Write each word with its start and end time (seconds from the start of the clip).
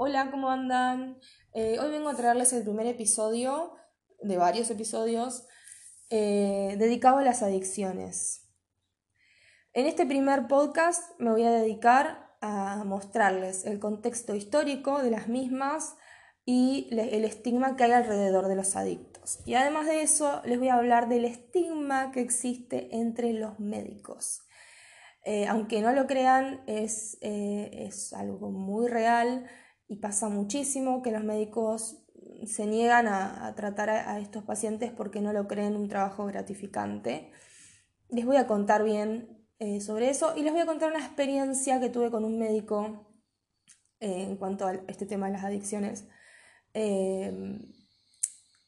Hola, 0.00 0.30
¿cómo 0.30 0.48
andan? 0.48 1.18
Eh, 1.54 1.80
hoy 1.80 1.90
vengo 1.90 2.08
a 2.08 2.14
traerles 2.14 2.52
el 2.52 2.62
primer 2.62 2.86
episodio 2.86 3.74
de 4.22 4.36
varios 4.36 4.70
episodios 4.70 5.44
eh, 6.08 6.76
dedicado 6.78 7.18
a 7.18 7.24
las 7.24 7.42
adicciones. 7.42 8.48
En 9.72 9.86
este 9.86 10.06
primer 10.06 10.46
podcast 10.46 11.18
me 11.18 11.32
voy 11.32 11.42
a 11.42 11.50
dedicar 11.50 12.30
a 12.40 12.84
mostrarles 12.84 13.66
el 13.66 13.80
contexto 13.80 14.36
histórico 14.36 15.02
de 15.02 15.10
las 15.10 15.26
mismas 15.26 15.96
y 16.44 16.86
el 16.92 17.24
estigma 17.24 17.74
que 17.74 17.82
hay 17.82 17.90
alrededor 17.90 18.46
de 18.46 18.54
los 18.54 18.76
adictos. 18.76 19.40
Y 19.46 19.54
además 19.54 19.86
de 19.86 20.02
eso, 20.02 20.42
les 20.44 20.60
voy 20.60 20.68
a 20.68 20.74
hablar 20.74 21.08
del 21.08 21.24
estigma 21.24 22.12
que 22.12 22.20
existe 22.20 22.94
entre 22.94 23.32
los 23.32 23.58
médicos. 23.58 24.42
Eh, 25.24 25.48
aunque 25.48 25.82
no 25.82 25.90
lo 25.90 26.06
crean, 26.06 26.62
es, 26.68 27.18
es 27.20 28.12
algo 28.12 28.52
muy 28.52 28.86
real 28.86 29.50
y 29.88 29.96
pasa 29.96 30.28
muchísimo 30.28 31.02
que 31.02 31.10
los 31.10 31.24
médicos 31.24 32.04
se 32.46 32.66
niegan 32.66 33.08
a, 33.08 33.52
tratar 33.56 33.90
a, 33.90 34.18
estos 34.20 34.44
pacientes 34.44 34.92
porque 34.92 35.20
no 35.20 35.32
lo 35.32 35.48
creen 35.48 35.76
un 35.76 35.88
trabajo 35.88 36.26
gratificante. 36.26 37.32
Les 38.10 38.24
voy 38.24 38.36
a 38.36 38.46
contar 38.46 38.84
bien 38.84 39.46
eh, 39.58 39.80
sobre 39.80 40.10
eso 40.10 40.34
y 40.36 40.42
les 40.42 40.52
voy 40.52 40.60
a 40.60 40.66
contar 40.66 40.90
una 40.90 41.04
experiencia 41.04 41.80
que 41.80 41.88
tuve 41.88 42.10
con 42.10 42.24
un 42.24 42.38
médico 42.38 43.12
eh, 44.00 44.22
en 44.22 44.36
cuanto 44.36 44.66
a 44.66 44.74
este 44.86 45.06
tema 45.06 45.26
de 45.26 45.32
las 45.32 45.44
adicciones. 45.44 46.06
Eh, 46.74 47.32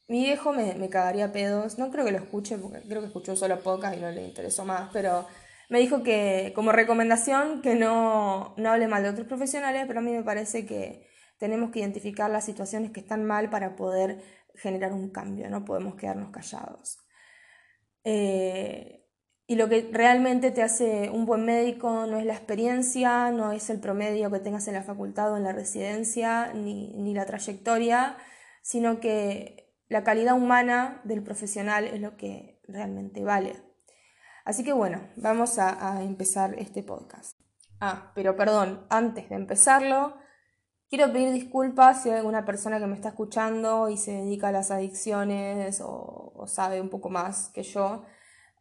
mi 0.09 0.25
viejo 0.25 0.53
me, 0.53 0.89
cagaría 0.89 1.31
pedos, 1.31 1.79
no 1.79 1.91
creo 1.91 2.05
que 2.05 2.13
lo 2.13 2.19
escuche 2.19 2.59
porque 2.59 2.81
creo 2.81 3.01
que 3.01 3.07
escuchó 3.07 3.37
solo 3.37 3.61
pocas 3.61 3.97
y 3.97 4.01
no 4.01 4.11
le 4.11 4.25
interesó 4.25 4.65
más, 4.65 4.91
pero 4.93 5.27
me 5.69 5.79
dijo 5.79 6.03
que 6.03 6.53
como 6.57 6.73
recomendación 6.73 7.63
que 7.63 7.77
no, 7.77 8.55
no 8.57 8.71
hable 8.71 8.89
mal 8.89 9.05
de 9.05 9.11
otros 9.11 9.29
profesionales, 9.29 9.85
pero 9.87 10.01
a 10.01 10.03
mí 10.03 10.11
me 10.11 10.25
parece 10.25 10.67
que 10.67 11.10
tenemos 11.41 11.73
que 11.73 11.81
identificar 11.81 12.31
las 12.31 12.45
situaciones 12.45 12.93
que 12.93 13.01
están 13.01 13.25
mal 13.25 13.51
para 13.51 13.75
poder 13.75 14.23
generar 14.55 14.93
un 14.93 15.11
cambio, 15.11 15.51
no 15.51 15.65
podemos 15.65 15.97
quedarnos 15.97 16.31
callados. 16.31 16.99
Eh, 18.05 19.09
y 19.49 19.57
lo 19.57 19.69
que 19.69 19.91
realmente 19.91 20.53
te 20.53 20.63
hace 20.63 21.11
un 21.11 21.27
buen 21.27 21.45
médico 21.45 22.07
no 22.07 22.19
es 22.19 22.25
la 22.25 22.35
experiencia, 22.35 23.33
no 23.33 23.51
es 23.51 23.69
el 23.71 23.81
promedio 23.81 24.31
que 24.31 24.39
tengas 24.39 24.69
en 24.69 24.75
la 24.75 24.85
facultad 24.85 25.33
o 25.33 25.37
en 25.37 25.43
la 25.43 25.53
residencia, 25.53 26.53
ni, 26.55 26.95
ni 26.95 27.15
la 27.15 27.27
trayectoria, 27.27 28.17
sino 28.63 29.01
que 29.01 29.75
la 29.89 30.05
calidad 30.05 30.37
humana 30.37 31.01
del 31.03 31.25
profesional 31.25 31.87
es 31.87 32.01
lo 32.01 32.17
que 32.17 32.61
realmente 32.69 33.25
vale. 33.25 33.57
Así 34.45 34.63
que 34.63 34.73
bueno, 34.73 35.01
vamos 35.17 35.59
a, 35.59 36.03
empezar 36.03 36.55
este 36.59 36.83
podcast. 36.83 37.37
Ah, 37.81 38.13
pero 38.15 38.37
perdón, 38.37 38.87
antes 38.89 39.29
de 39.29 39.35
empezarlo, 39.35 40.17
quiero 40.91 41.13
pedir 41.13 41.33
disculpas 41.33 42.03
si 42.03 42.11
hay 42.11 42.19
alguna 42.19 42.45
persona 42.45 42.79
que 42.79 42.87
me 42.87 42.95
está 42.95 43.09
escuchando 43.11 43.89
y 43.89 43.97
se 43.97 44.13
dedica 44.13 44.49
a 44.49 44.53
las 44.53 44.71
adicciones 44.71 45.81
o, 45.83 46.45
sabe 46.47 46.81
un 46.81 46.91
poco 46.91 47.09
más 47.09 47.49
que 47.51 47.63
yo. 47.63 48.05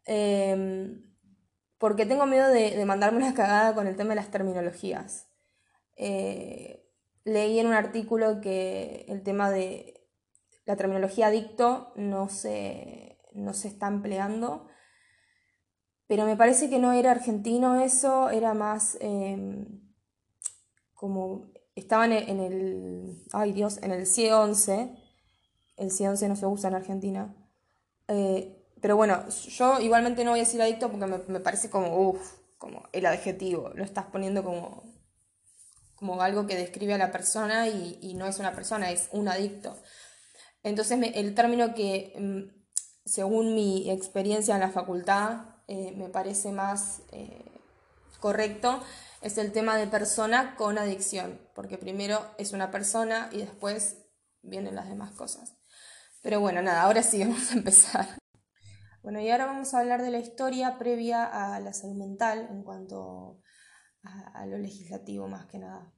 Em, 0.05 1.03
porque 1.77 2.05
tengo 2.05 2.25
miedo 2.25 2.47
de, 2.49 2.85
mandarme 2.85 3.17
una 3.17 3.33
cagada 3.41 3.75
con 3.75 3.87
el 3.87 3.95
tema 3.97 4.11
de 4.11 4.15
las 4.17 4.31
terminologías. 4.31 5.27
Eh, 5.97 6.85
leí 7.25 7.59
en 7.59 7.67
un 7.67 7.73
artículo 7.73 8.39
que 8.41 9.05
el 9.09 9.23
tema 9.23 9.49
de 9.51 10.07
la 10.65 10.77
terminología 10.77 11.27
adicto 11.27 11.91
no 11.95 12.29
no 13.33 13.53
se 13.53 13.67
está 13.67 13.87
empleando 13.87 14.69
pero 16.09 16.25
me 16.25 16.35
parece 16.35 16.71
que 16.71 16.79
no 16.79 16.91
era 16.91 17.11
argentino 17.11 17.79
eso, 17.81 18.31
era 18.31 18.55
más 18.55 18.97
em, 18.99 19.79
como 20.95 21.51
estaban 21.79 22.11
en 22.11 22.39
el, 22.39 23.23
ay 23.31 23.53
Dios, 23.53 23.79
en 23.81 23.91
el 23.91 24.05
C11, 24.05 24.95
el 25.77 25.89
C11 25.91 26.27
no 26.27 26.35
se 26.35 26.45
usa 26.45 26.69
en 26.69 26.75
Argentina, 26.75 27.35
eh, 28.07 28.55
pero 28.81 28.95
bueno, 28.95 29.27
yo 29.29 29.79
igualmente 29.79 30.23
no 30.23 30.31
voy 30.31 30.39
a 30.39 30.43
decir 30.43 30.61
adicto 30.61 30.89
porque 30.89 31.05
me, 31.05 31.39
parece 31.39 31.69
como, 31.69 32.09
uff, 32.09 32.33
como 32.57 32.83
el 32.93 33.05
adjetivo, 33.05 33.71
lo 33.75 33.83
estás 33.83 34.05
poniendo 34.05 34.43
como, 34.43 34.83
como 35.95 36.21
algo 36.21 36.47
que 36.47 36.55
describe 36.55 36.93
a 36.93 36.97
la 36.97 37.11
persona 37.11 37.67
y, 37.67 38.13
no 38.15 38.25
es 38.25 38.39
una 38.39 38.53
persona, 38.53 38.91
es 38.91 39.09
un 39.11 39.27
adicto. 39.27 39.77
Entonces 40.63 40.99
el 41.15 41.35
término 41.35 41.73
que, 41.73 42.13
mm, 42.17 42.59
según 43.05 43.55
mi 43.55 43.89
experiencia 43.89 44.55
en 44.55 44.61
la 44.61 44.69
facultad, 44.69 45.45
eh, 45.67 45.93
me 45.95 46.09
parece 46.09 46.51
más 46.51 47.01
eh, 47.11 47.45
correcto 48.19 48.81
es 49.21 49.37
el 49.37 49.51
tema 49.51 49.77
de 49.77 49.87
persona 49.87 50.55
con 50.55 50.77
adicción, 50.77 51.39
porque 51.59 51.77
primero 51.77 52.25
es 52.37 52.53
una 52.53 52.71
persona 52.71 53.29
y 53.33 53.39
después 53.39 53.97
vienen 54.41 54.75
las 54.75 54.87
demás 54.87 55.11
cosas. 55.11 55.57
Pero 56.21 56.39
bueno, 56.39 56.61
nada, 56.61 56.83
ahora 56.83 57.03
sí 57.03 57.19
vamos 57.25 57.51
a 57.51 57.55
empezar. 57.55 58.07
Bueno, 59.03 59.19
y 59.19 59.29
ahora 59.29 59.47
vamos 59.47 59.73
a 59.73 59.79
hablar 59.79 60.01
de 60.01 60.09
la 60.09 60.19
historia 60.19 60.77
previa 60.77 61.25
a 61.25 61.59
la 61.59 61.73
salud 61.73 61.97
mental 61.97 62.47
en 62.49 62.63
cuanto 62.63 63.41
a, 64.03 64.45
lo 64.45 64.57
legislativo 64.57 65.27
más 65.27 65.47
que 65.47 65.59
nada. 65.59 65.93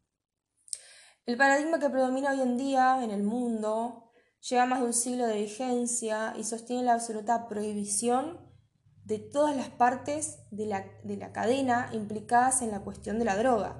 El 1.27 1.37
paradigma 1.37 1.77
que 1.77 1.91
predomina 1.91 2.31
hoy 2.31 2.41
en 2.41 2.57
día 2.57 3.03
en 3.03 3.11
el 3.11 3.21
mundo 3.21 4.09
lleva 4.39 4.65
más 4.65 4.79
de 4.79 4.87
un 4.87 4.93
siglo 4.93 5.27
de 5.27 5.41
vigencia 5.41 6.33
y 6.39 6.43
sostiene 6.43 6.85
la 6.85 6.93
absoluta 6.93 7.47
prohibición 7.47 8.51
de 9.03 9.19
todas 9.19 9.55
las 9.55 9.69
partes 9.69 10.39
de 10.49 10.65
la, 10.65 11.31
cadena 11.31 11.91
implicadas 11.93 12.63
en 12.63 12.71
la 12.71 12.79
cuestión 12.79 13.19
de 13.19 13.25
la 13.25 13.37
droga, 13.37 13.79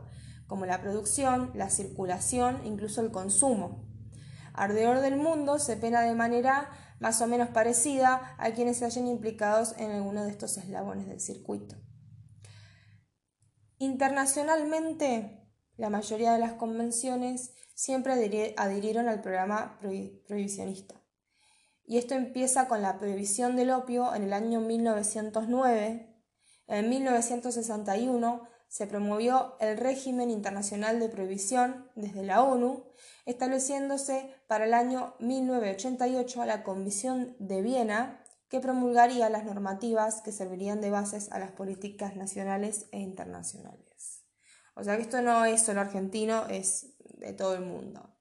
como 0.51 0.65
la 0.65 0.81
producción, 0.81 1.49
la 1.55 1.69
circulación, 1.69 2.59
incluso 2.65 2.99
el 2.99 3.09
consumo. 3.09 3.87
Alrededor 4.51 4.99
del 4.99 5.15
mundo 5.15 5.59
se 5.59 5.77
pena 5.77 6.01
de 6.01 6.13
manera 6.13 6.69
más 6.99 7.21
o 7.21 7.27
menos 7.27 7.47
parecida 7.47 8.35
a 8.37 8.51
quienes 8.51 8.75
se 8.75 8.83
hayan 8.83 9.07
implicados 9.07 9.73
en 9.77 9.91
alguno 9.91 10.25
de 10.25 10.29
estos 10.29 10.57
eslabones 10.57 11.07
del 11.07 11.21
circuito. 11.21 11.77
Internacionalmente, 13.77 15.47
la 15.77 15.89
mayoría 15.89 16.33
de 16.33 16.39
las 16.39 16.51
convenciones 16.55 17.53
siempre 17.73 18.11
adhirieron 18.57 19.07
al 19.07 19.21
programa 19.21 19.79
prohibicionista 19.79 21.01
y 21.85 21.97
esto 21.97 22.13
empieza 22.13 22.67
con 22.67 22.81
la 22.81 22.99
prohibición 22.99 23.55
del 23.55 23.71
opio 23.71 24.13
en 24.13 24.23
el 24.23 24.33
año 24.33 24.59
1909. 24.59 26.13
En 26.67 26.89
1961 26.89 28.50
se 28.71 28.87
promovió 28.87 29.57
el 29.59 29.75
régimen 29.75 30.31
internacional 30.31 31.01
de 31.01 31.09
prohibición 31.09 31.89
desde 31.95 32.23
la 32.23 32.41
ONU, 32.41 32.85
estableciéndose 33.25 34.33
para 34.47 34.63
el 34.63 34.73
año 34.73 35.13
1988 35.19 36.45
la 36.45 36.63
Comisión 36.63 37.35
de 37.37 37.61
Viena, 37.61 38.23
que 38.47 38.61
promulgaría 38.61 39.29
las 39.29 39.43
normativas 39.43 40.21
que 40.21 40.31
servirían 40.31 40.79
de 40.79 40.89
bases 40.89 41.33
a 41.33 41.39
las 41.39 41.51
políticas 41.51 42.15
nacionales 42.15 42.85
e 42.93 42.99
internacionales. 42.99 44.23
O 44.75 44.85
sea 44.85 44.95
que 44.95 45.01
esto 45.01 45.21
no 45.21 45.43
es 45.43 45.63
solo 45.63 45.81
argentino, 45.81 46.45
es 46.47 46.95
de 47.17 47.33
todo 47.33 47.55
el 47.55 47.65
mundo. 47.65 48.15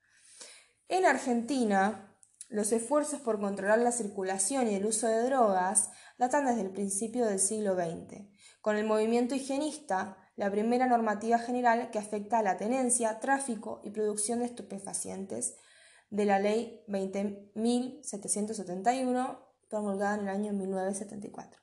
En 0.88 1.06
Argentina, 1.06 2.12
los 2.48 2.72
esfuerzos 2.72 3.20
por 3.20 3.38
controlar 3.38 3.78
la 3.78 3.92
circulación 3.92 4.68
y 4.68 4.74
el 4.74 4.84
uso 4.84 5.06
de 5.06 5.22
drogas 5.22 5.90
datan 6.18 6.46
desde 6.46 6.62
el 6.62 6.72
principio 6.72 7.24
del 7.26 7.38
siglo 7.38 7.76
XX, 7.76 8.26
con 8.60 8.76
el 8.76 8.84
movimiento 8.84 9.36
higienista, 9.36 10.16
la 10.40 10.50
primera 10.50 10.86
normativa 10.86 11.38
general 11.38 11.90
que 11.90 11.98
afecta 11.98 12.38
a 12.38 12.42
la 12.42 12.56
tenencia, 12.56 13.20
tráfico 13.20 13.82
y 13.84 13.90
producción 13.90 14.38
de 14.38 14.46
estupefacientes 14.46 15.54
de 16.08 16.24
la 16.24 16.38
Ley 16.38 16.82
20.771, 16.88 19.38
promulgada 19.68 20.14
en 20.14 20.22
el 20.22 20.30
año 20.30 20.54
1974, 20.54 21.60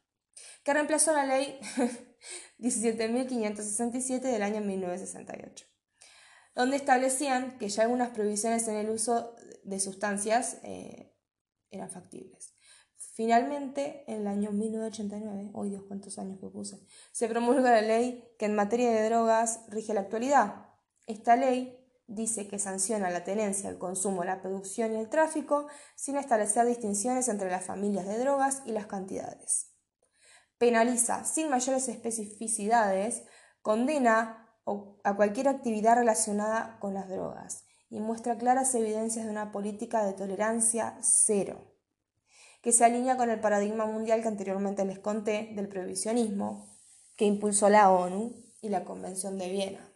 que 0.63 0.73
reemplazó 0.75 1.11
la 1.11 1.25
Ley 1.25 1.59
17.567 2.59 4.21
del 4.21 4.43
año 4.43 4.61
1968 4.61 5.65
donde 6.53 6.75
establecían 6.75 7.57
que 7.59 7.69
ya 7.69 7.83
algunas 7.83 8.09
prohibiciones 8.09 8.67
en 8.67 8.75
el 8.75 8.89
uso 8.89 9.35
de 9.63 9.79
sustancias 9.79 10.57
eh, 10.63 11.15
eran 11.69 11.89
factibles. 11.91 12.56
Finalmente, 13.17 14.03
en 14.05 14.21
el 14.21 14.27
año 14.27 14.51
1989, 14.51 15.49
hoy 15.53 15.71
Dios 15.71 15.85
cuántos 15.87 16.19
años 16.19 16.39
que 16.39 16.49
puse, 16.49 16.85
se 17.11 17.27
promulga 17.27 17.71
la 17.71 17.81
ley 17.81 18.23
que 18.37 18.45
en 18.45 18.53
materia 18.53 18.91
de 18.91 19.09
drogas 19.09 19.61
rige 19.69 19.95
la 19.95 20.01
actualidad. 20.01 20.67
Esta 21.07 21.35
ley 21.35 21.83
dice 22.05 22.47
que 22.47 22.59
sanciona 22.59 23.09
la 23.09 23.23
tenencia, 23.23 23.71
el 23.71 23.79
consumo, 23.79 24.23
la 24.23 24.39
producción 24.39 24.93
y 24.93 24.97
el 24.97 25.09
tráfico 25.09 25.65
sin 25.95 26.15
establecer 26.15 26.67
distinciones 26.67 27.27
entre 27.27 27.49
las 27.49 27.65
familias 27.65 28.05
de 28.05 28.19
drogas 28.19 28.61
y 28.67 28.71
las 28.71 28.85
cantidades. 28.85 29.71
Penaliza 30.59 31.25
sin 31.25 31.49
mayores 31.49 31.87
especificidades, 31.87 33.23
condena 33.63 34.47
a 35.03 35.15
cualquier 35.15 35.47
actividad 35.47 35.95
relacionada 35.95 36.77
con 36.79 36.93
las 36.93 37.09
drogas 37.09 37.65
y 37.89 37.99
muestra 37.99 38.37
claras 38.37 38.75
evidencias 38.75 39.25
de 39.25 39.31
una 39.31 39.51
política 39.51 40.05
de 40.05 40.13
tolerancia 40.13 40.99
cero, 41.01 41.76
que 42.61 42.71
se 42.71 42.85
alinea 42.85 43.17
con 43.17 43.29
el 43.29 43.39
paradigma 43.39 43.85
mundial 43.85 44.21
que 44.21 44.27
anteriormente 44.27 44.85
les 44.85 44.99
conté 44.99 45.51
del 45.55 45.67
prohibicionismo 45.67 46.77
que 47.15 47.25
impulsó 47.25 47.69
la 47.69 47.89
ONU 47.91 48.35
y 48.61 48.69
la 48.69 48.83
Convención 48.83 49.37
de 49.37 49.49
Viena. 49.49 49.93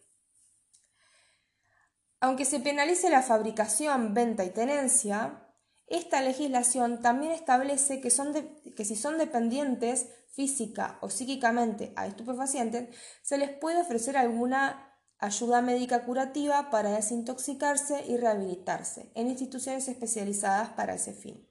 Aunque 2.19 2.45
se 2.45 2.59
penalice 2.59 3.09
la 3.09 3.23
fabricación, 3.23 4.13
venta 4.13 4.45
y 4.45 4.51
tenencia, 4.51 5.47
esta 5.87 6.21
legislación 6.21 7.01
también 7.01 7.31
establece 7.31 7.99
que, 7.99 8.11
son 8.11 8.33
que 8.75 8.85
si 8.85 8.95
son 8.95 9.17
dependientes 9.17 10.07
física 10.33 10.99
o 11.01 11.09
psíquicamente 11.09 11.93
a 11.95 12.07
estupefacientes, 12.07 12.95
se 13.23 13.37
les 13.37 13.49
puede 13.49 13.81
ofrecer 13.81 14.17
alguna 14.17 14.87
ayuda 15.17 15.61
médica 15.61 16.05
curativa 16.05 16.69
para 16.69 16.91
desintoxicarse 16.91 18.05
y 18.07 18.17
rehabilitarse 18.17 19.11
en 19.15 19.27
instituciones 19.27 19.87
especializadas 19.87 20.69
para 20.69 20.93
ese 20.93 21.13
fin. 21.13 21.50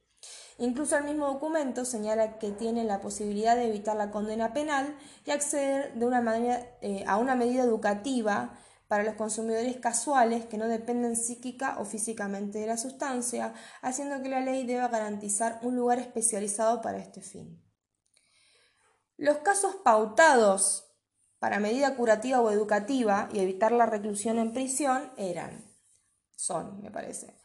Incluso 0.61 0.95
el 0.99 1.05
mismo 1.05 1.27
documento 1.27 1.87
señala 1.87 2.39
que 2.39 2.51
tienen 2.51 2.87
la 2.87 3.01
posibilidad 3.01 3.57
de 3.57 3.69
evitar 3.69 3.97
la 3.97 4.11
condena 4.11 4.53
penal 4.53 4.95
y 5.25 5.31
acceder 5.31 5.95
de 5.95 6.05
una 6.05 6.21
manera, 6.21 6.77
eh, 6.83 7.03
a 7.07 7.17
una 7.17 7.35
medida 7.35 7.65
educativa 7.65 8.59
para 8.87 9.03
los 9.03 9.15
consumidores 9.15 9.79
casuales 9.79 10.45
que 10.45 10.59
no 10.59 10.69
dependen 10.69 11.17
psíquica 11.17 11.79
o 11.79 11.87
físicamente 11.87 12.59
de 12.59 12.67
la 12.67 12.77
sustancia, 12.77 13.55
haciendo 13.81 14.21
que 14.21 14.29
la 14.29 14.41
ley 14.41 14.67
deba 14.67 14.89
garantizar 14.89 15.61
un 15.63 15.77
lugar 15.77 15.99
especializado 15.99 16.83
para 16.83 16.99
este 16.99 17.23
fin. 17.23 17.65
Los 19.17 19.39
casos 19.39 19.77
pautados 19.77 20.95
para 21.39 21.59
medida 21.59 21.97
curativa 21.97 22.39
o 22.43 22.51
educativa 22.51 23.31
y 23.33 23.39
evitar 23.39 23.73
la 23.73 23.87
reclusión 23.87 24.39
en 24.39 24.53
prisión 24.53 25.11
eran, 25.17 25.75
son, 26.37 26.83
me 26.83 26.91
parece, 26.91 27.40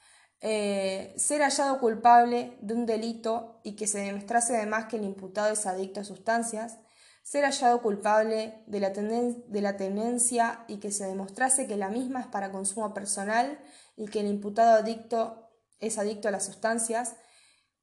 eh, 0.47 1.11
ser 1.17 1.41
hallado 1.41 1.79
culpable 1.79 2.55
de 2.61 2.75
un 2.75 2.85
delito 2.85 3.59
y 3.63 3.75
que 3.75 3.87
se 3.87 3.97
demostrase 3.97 4.55
además 4.55 4.85
que 4.85 4.97
el 4.97 5.03
imputado 5.03 5.51
es 5.51 5.65
adicto 5.65 6.01
a 6.01 6.03
sustancias, 6.03 6.77
ser 7.23 7.45
hallado 7.45 7.81
culpable 7.81 8.63
de 8.67 8.79
la, 8.79 8.91
de 8.91 9.61
la 9.61 9.75
tenencia 9.75 10.63
y 10.67 10.77
que 10.77 10.91
se 10.91 11.07
demostrase 11.07 11.65
que 11.65 11.77
la 11.77 11.89
misma 11.89 12.19
es 12.21 12.27
para 12.27 12.51
consumo 12.51 12.93
personal 12.93 13.59
y 13.97 14.05
que 14.05 14.19
el 14.19 14.27
imputado 14.27 14.75
adicto 14.75 15.49
es 15.79 15.97
adicto 15.97 16.27
a 16.27 16.31
las 16.31 16.45
sustancias, 16.45 17.15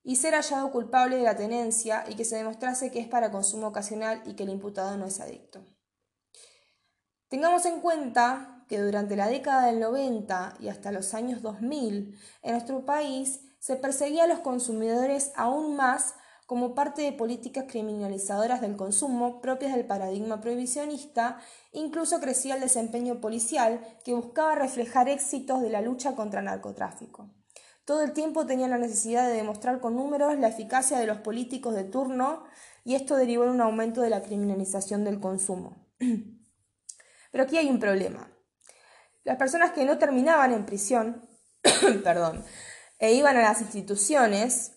y 0.05 0.17
ser 0.17 0.35
hallado 0.35 0.71
culpable 0.71 1.17
de 1.17 1.23
la 1.25 1.37
tenencia 1.37 2.05
y 2.09 2.15
que 2.15 2.25
se 2.25 2.37
demostrase 2.37 2.93
que 2.93 3.01
es 3.01 3.09
para 3.09 3.33
consumo 3.33 3.69
ocasional 3.69 4.23
y 4.25 4.35
que 4.35 4.45
el 4.45 4.51
imputado 4.51 4.97
no 4.97 5.07
es 5.07 5.21
adicto. 5.21 5.65
Tengamos 7.29 7.65
en 7.67 7.81
cuenta 7.81 8.62
que 8.73 8.81
durante 8.81 9.17
la 9.17 9.29
década 9.29 9.67
del 9.67 9.81
90 9.81 10.55
y 10.59 10.69
hasta 10.69 10.93
los 10.93 11.13
años 11.13 11.43
2000 11.43 12.19
en 12.43 12.53
nuestro 12.53 12.87
país 12.87 13.43
se 13.59 13.77
perseguía 13.77 14.25
a 14.25 14.27
los 14.27 14.39
consumidores 14.39 15.31
aún 15.37 15.77
más 15.77 16.15
como 16.47 16.75
parte 16.75 17.03
de 17.03 17.13
políticas 17.13 17.67
criminalizadoras 17.69 18.63
del 18.63 18.77
consumo 18.77 19.43
propias 19.43 19.75
del 19.75 19.85
paradigma 19.85 20.41
prohibicionista, 20.41 21.39
incluso 21.73 22.19
crecía 22.19 22.55
el 22.55 22.63
desempeño 22.63 23.21
policial 23.21 23.87
que 24.07 24.15
buscaba 24.15 24.55
reflejar 24.55 25.11
éxitos 25.11 25.61
de 25.61 25.69
la 25.69 25.83
lucha 25.83 26.15
contra 26.15 26.41
el 26.41 26.47
narcotráfico. 26.47 27.29
Todo 27.85 28.01
el 28.01 28.15
tiempo 28.15 28.47
tenían 28.47 28.71
la 28.71 28.79
necesidad 28.79 29.29
de 29.29 29.35
demostrar 29.35 29.81
con 29.81 29.97
números 29.97 30.39
la 30.39 30.49
eficacia 30.49 30.99
de 30.99 31.07
los 31.07 31.19
políticos 31.19 31.75
de 31.75 31.85
turno 31.85 32.45
y 32.85 32.95
esto 32.95 33.17
derivó 33.17 33.45
en 33.45 33.51
un 33.51 33.61
aumento 33.61 34.01
de 34.01 34.09
la 34.09 34.23
criminalización 34.23 35.05
del 35.05 35.21
consumo. 35.21 35.77
Pero 37.33 37.45
aquí 37.45 37.59
hay 37.59 37.69
un 37.69 37.79
problema. 37.79 38.33
Las 39.25 39.37
personas 39.37 39.73
que 39.73 39.85
no 39.85 39.99
terminaban 39.99 40.53
en 40.53 40.67
prisión, 40.67 41.29
perdón, 42.05 42.45
e 42.99 43.13
iban 43.15 43.37
a 43.37 43.43
las 43.43 43.61
instituciones 43.61 44.73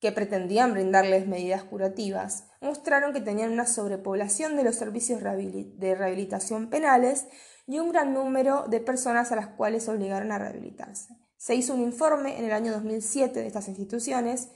que 0.00 0.12
pretendían 0.12 0.72
brindarles 0.72 1.26
medidas 1.26 1.62
curativas, 1.62 2.44
mostraron 2.60 3.12
que 3.12 3.20
tenían 3.20 3.52
una 3.52 3.66
sobrepoblación 3.66 4.56
de 4.56 4.64
los 4.64 4.76
servicios 4.76 5.20
de 5.22 5.94
rehabilitación 5.94 6.70
penales 6.70 7.26
y 7.66 7.78
un 7.78 7.90
gran 7.90 8.14
número 8.14 8.64
de 8.68 8.80
personas 8.80 9.30
a 9.30 9.36
las 9.36 9.48
cuales 9.48 9.88
obligaron 9.88 10.32
a 10.32 10.38
rehabilitarse. 10.38 11.14
Se 11.36 11.54
hizo 11.54 11.74
un 11.74 11.82
informe 11.82 12.38
en 12.38 12.46
el 12.46 12.52
año 12.52 12.72
2007 12.72 13.40
de 13.40 13.46
estas 13.46 13.68
instituciones 13.68 14.48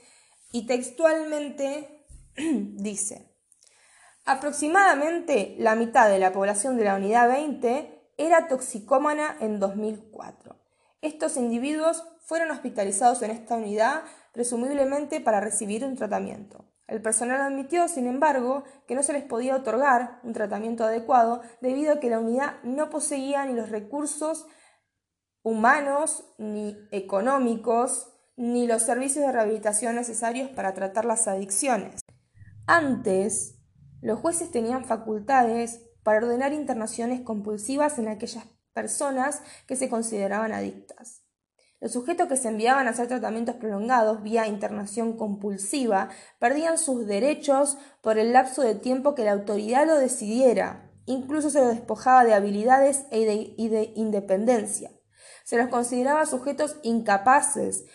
y 0.51 0.65
textualmente 0.65 2.05
dice, 2.35 3.31
aproximadamente 4.25 5.55
la 5.59 5.75
mitad 5.75 6.09
de 6.09 6.19
la 6.19 6.31
población 6.31 6.77
de 6.77 6.85
la 6.85 6.95
unidad 6.95 7.27
20 7.27 7.94
era 8.17 8.47
toxicómana 8.47 9.37
en 9.39 9.59
2004. 9.59 10.55
Estos 11.01 11.37
individuos 11.37 12.03
fueron 12.21 12.51
hospitalizados 12.51 13.21
en 13.21 13.31
esta 13.31 13.55
unidad 13.55 14.03
presumiblemente 14.33 15.21
para 15.21 15.39
recibir 15.39 15.85
un 15.85 15.95
tratamiento. 15.95 16.65
El 16.87 17.01
personal 17.01 17.41
admitió, 17.41 17.87
sin 17.87 18.07
embargo, 18.07 18.63
que 18.87 18.95
no 18.95 19.01
se 19.01 19.13
les 19.13 19.23
podía 19.23 19.55
otorgar 19.55 20.19
un 20.23 20.33
tratamiento 20.33 20.83
adecuado 20.83 21.41
debido 21.61 21.93
a 21.93 21.99
que 21.99 22.09
la 22.09 22.19
unidad 22.19 22.61
no 22.63 22.89
poseía 22.89 23.45
ni 23.45 23.53
los 23.53 23.69
recursos 23.69 24.45
humanos 25.41 26.25
ni 26.37 26.77
económicos 26.91 28.11
ni 28.37 28.67
los 28.67 28.83
servicios 28.83 29.25
de 29.25 29.31
rehabilitación 29.31 29.95
necesarios 29.95 30.49
para 30.49 30.73
tratar 30.73 31.05
las 31.05 31.27
adicciones. 31.27 32.01
Antes, 32.67 33.59
los 34.01 34.19
jueces 34.19 34.51
tenían 34.51 34.85
facultades 34.85 35.81
para 36.05 36.19
ordenar 36.19 36.53
internaciones 36.53 37.21
compulsivas 37.21 37.97
en 37.97 38.07
aquellas 38.07 38.45
personas 38.73 39.41
que 39.65 39.75
se 39.75 39.89
consideraban 39.89 40.53
adictas. 40.53 41.23
Los 41.81 41.93
sujetos 41.93 42.27
que 42.27 42.37
se 42.37 42.47
enviaban 42.47 42.85
a 42.85 42.91
hacer 42.91 43.07
tratamientos 43.07 43.55
prolongados 43.55 44.21
vía 44.21 44.45
internación 44.45 45.17
compulsiva 45.17 46.09
perdían 46.37 46.77
sus 46.77 47.07
derechos 47.07 47.79
por 48.01 48.19
el 48.19 48.33
lapso 48.33 48.61
de 48.61 48.75
tiempo 48.75 49.15
que 49.15 49.23
la 49.23 49.31
autoridad 49.31 49.87
lo 49.87 49.95
decidiera. 49.97 50.91
Incluso 51.07 51.49
se 51.49 51.59
los 51.59 51.69
despojaba 51.69 52.23
de 52.23 52.35
habilidades 52.35 53.05
e 53.09 53.53
y 53.57 53.69
de 53.69 53.91
independencia. 53.95 54.91
Se 55.43 55.57
los 55.57 55.69
consideraba 55.69 56.27
sujetos 56.27 56.77
incapaces, 56.83 57.85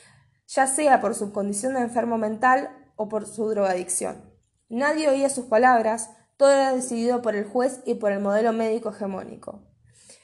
ya 0.48 0.66
sea 0.66 1.00
por 1.00 1.14
su 1.14 1.32
condición 1.32 1.74
de 1.74 1.82
enfermo 1.82 2.18
mental 2.18 2.70
o 2.96 3.08
por 3.08 3.24
su 3.24 3.48
drogadicción. 3.50 4.34
Nadie 4.68 5.08
oía 5.08 5.30
sus 5.30 5.46
palabras, 5.46 6.10
todo 6.40 6.52
era 6.52 6.72
decidido 6.72 7.20
por 7.20 7.36
el 7.36 7.44
juez 7.44 7.82
y 7.84 7.96
por 7.96 8.12
el 8.12 8.20
modelo 8.20 8.54
médico 8.54 8.88
hegemónico. 8.88 9.60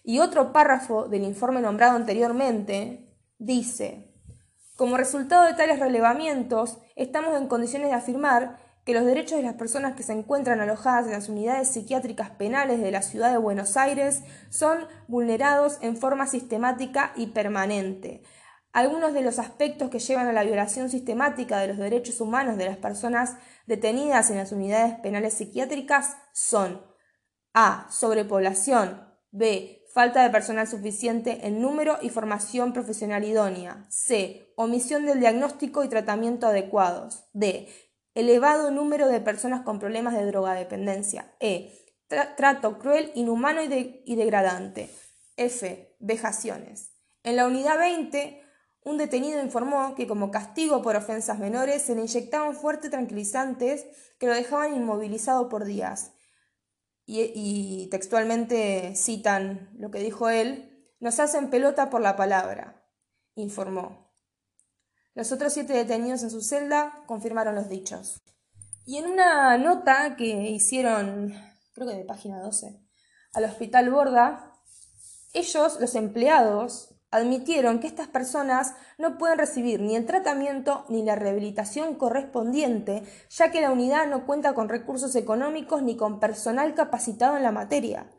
Y 0.02 0.20
otro 0.20 0.50
párrafo 0.50 1.08
del 1.08 1.24
informe 1.24 1.60
nombrado 1.60 1.94
anteriormente 1.94 3.14
dice, 3.36 4.14
como 4.76 4.96
resultado 4.96 5.44
de 5.44 5.52
tales 5.52 5.78
relevamientos, 5.78 6.78
estamos 6.94 7.36
en 7.36 7.48
condiciones 7.48 7.90
de 7.90 7.96
afirmar 7.96 8.56
que 8.86 8.94
los 8.94 9.04
derechos 9.04 9.36
de 9.36 9.42
las 9.42 9.56
personas 9.56 9.94
que 9.94 10.04
se 10.04 10.14
encuentran 10.14 10.58
alojadas 10.60 11.04
en 11.04 11.12
las 11.12 11.28
unidades 11.28 11.68
psiquiátricas 11.68 12.30
penales 12.30 12.80
de 12.80 12.92
la 12.92 13.02
ciudad 13.02 13.30
de 13.30 13.36
Buenos 13.36 13.76
Aires 13.76 14.22
son 14.48 14.86
vulnerados 15.08 15.76
en 15.82 15.98
forma 15.98 16.26
sistemática 16.26 17.12
y 17.14 17.26
permanente. 17.26 18.22
Algunos 18.72 19.12
de 19.12 19.20
los 19.20 19.38
aspectos 19.38 19.90
que 19.90 19.98
llevan 19.98 20.28
a 20.28 20.32
la 20.32 20.44
violación 20.44 20.88
sistemática 20.88 21.58
de 21.58 21.68
los 21.68 21.76
derechos 21.76 22.22
humanos 22.22 22.56
de 22.56 22.64
las 22.64 22.78
personas 22.78 23.36
detenidas 23.66 24.30
en 24.30 24.38
las 24.38 24.52
unidades 24.52 24.98
penales 25.00 25.34
psiquiátricas 25.34 26.16
son 26.32 26.84
a. 27.52 27.86
sobrepoblación, 27.90 29.12
b. 29.30 29.82
Falta 29.92 30.22
de 30.22 30.28
personal 30.28 30.68
suficiente 30.68 31.46
en 31.46 31.62
número 31.62 31.96
y 32.02 32.10
formación 32.10 32.74
profesional 32.74 33.24
idónea. 33.24 33.86
C. 33.88 34.52
Omisión 34.54 35.06
del 35.06 35.20
diagnóstico 35.20 35.84
y 35.84 35.88
tratamiento 35.88 36.48
adecuados. 36.48 37.24
D. 37.32 37.66
Elevado 38.14 38.70
número 38.70 39.08
de 39.08 39.20
personas 39.20 39.62
con 39.62 39.78
problemas 39.78 40.12
de 40.12 40.26
drogadependencia. 40.26 41.34
E. 41.40 41.72
trato 42.08 42.78
cruel, 42.78 43.10
inhumano 43.14 43.62
y, 43.62 44.02
y 44.04 44.16
degradante. 44.16 44.90
F. 45.38 45.96
Vejaciones. 45.98 46.90
En 47.22 47.36
la 47.36 47.46
unidad 47.46 47.78
20, 47.78 48.42
un 48.86 48.98
detenido 48.98 49.42
informó 49.42 49.96
que 49.96 50.06
como 50.06 50.30
castigo 50.30 50.80
por 50.80 50.94
ofensas 50.94 51.40
menores 51.40 51.82
se 51.82 51.96
le 51.96 52.02
inyectaban 52.02 52.54
fuertes 52.54 52.92
tranquilizantes 52.92 53.84
que 54.20 54.28
lo 54.28 54.32
dejaban 54.32 54.76
inmovilizado 54.76 55.48
por 55.48 55.64
días 55.64 56.12
y, 57.04 57.88
textualmente 57.90 58.94
citan 58.94 59.70
lo 59.76 59.90
que 59.90 59.98
dijo 59.98 60.28
él, 60.28 60.88
nos 61.00 61.18
hacen 61.18 61.50
pelota 61.50 61.90
por 61.90 62.00
la 62.00 62.14
palabra, 62.14 62.84
informó. 63.34 64.12
Los 65.14 65.32
otros 65.32 65.52
siete 65.52 65.72
detenidos 65.72 66.22
en 66.22 66.30
su 66.30 66.40
celda 66.40 67.02
confirmaron 67.06 67.56
los 67.56 67.68
dichos. 67.68 68.20
Y 68.84 68.98
en 68.98 69.06
una 69.06 69.58
nota 69.58 70.14
que 70.14 70.50
hicieron, 70.50 71.34
creo 71.74 71.88
que 71.88 71.96
de 71.96 72.04
página 72.04 72.40
12, 72.40 72.80
al 73.34 73.44
Hospital 73.44 73.90
Borda, 73.90 74.52
ellos, 75.32 75.80
los 75.80 75.94
empleados, 75.96 76.95
admitieron 77.10 77.78
que 77.78 77.86
estas 77.86 78.08
personas 78.08 78.74
no 78.98 79.18
pueden 79.18 79.38
recibir 79.38 79.80
ni 79.80 79.96
el 79.96 80.06
tratamiento 80.06 80.84
ni 80.88 81.02
la 81.02 81.14
rehabilitación 81.14 81.94
correspondiente, 81.94 83.02
ya 83.30 83.50
que 83.50 83.60
la 83.60 83.70
unidad 83.70 84.06
no 84.06 84.26
cuenta 84.26 84.54
con 84.54 84.68
recursos 84.68 85.14
económicos 85.16 85.82
ni 85.82 85.96
con 85.96 86.20
personal 86.20 86.74
capacitado 86.74 87.36
en 87.36 87.42
la 87.42 87.52
materia. 87.52 88.10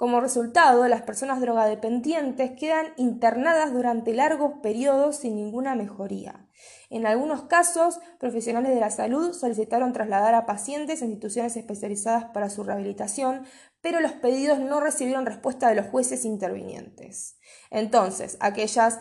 Como 0.00 0.22
resultado, 0.22 0.88
las 0.88 1.02
personas 1.02 1.42
drogadependientes 1.42 2.52
quedan 2.58 2.86
internadas 2.96 3.70
durante 3.70 4.14
largos 4.14 4.54
periodos 4.62 5.16
sin 5.16 5.36
ninguna 5.36 5.74
mejoría. 5.74 6.46
En 6.88 7.06
algunos 7.06 7.42
casos, 7.42 8.00
profesionales 8.18 8.72
de 8.72 8.80
la 8.80 8.88
salud 8.88 9.34
solicitaron 9.34 9.92
trasladar 9.92 10.34
a 10.34 10.46
pacientes 10.46 11.02
a 11.02 11.04
instituciones 11.04 11.54
especializadas 11.54 12.24
para 12.32 12.48
su 12.48 12.64
rehabilitación, 12.64 13.44
pero 13.82 14.00
los 14.00 14.12
pedidos 14.12 14.58
no 14.58 14.80
recibieron 14.80 15.26
respuesta 15.26 15.68
de 15.68 15.76
los 15.76 15.86
jueces 15.86 16.24
intervinientes. 16.24 17.38
Entonces, 17.70 18.36
aquellas 18.40 18.98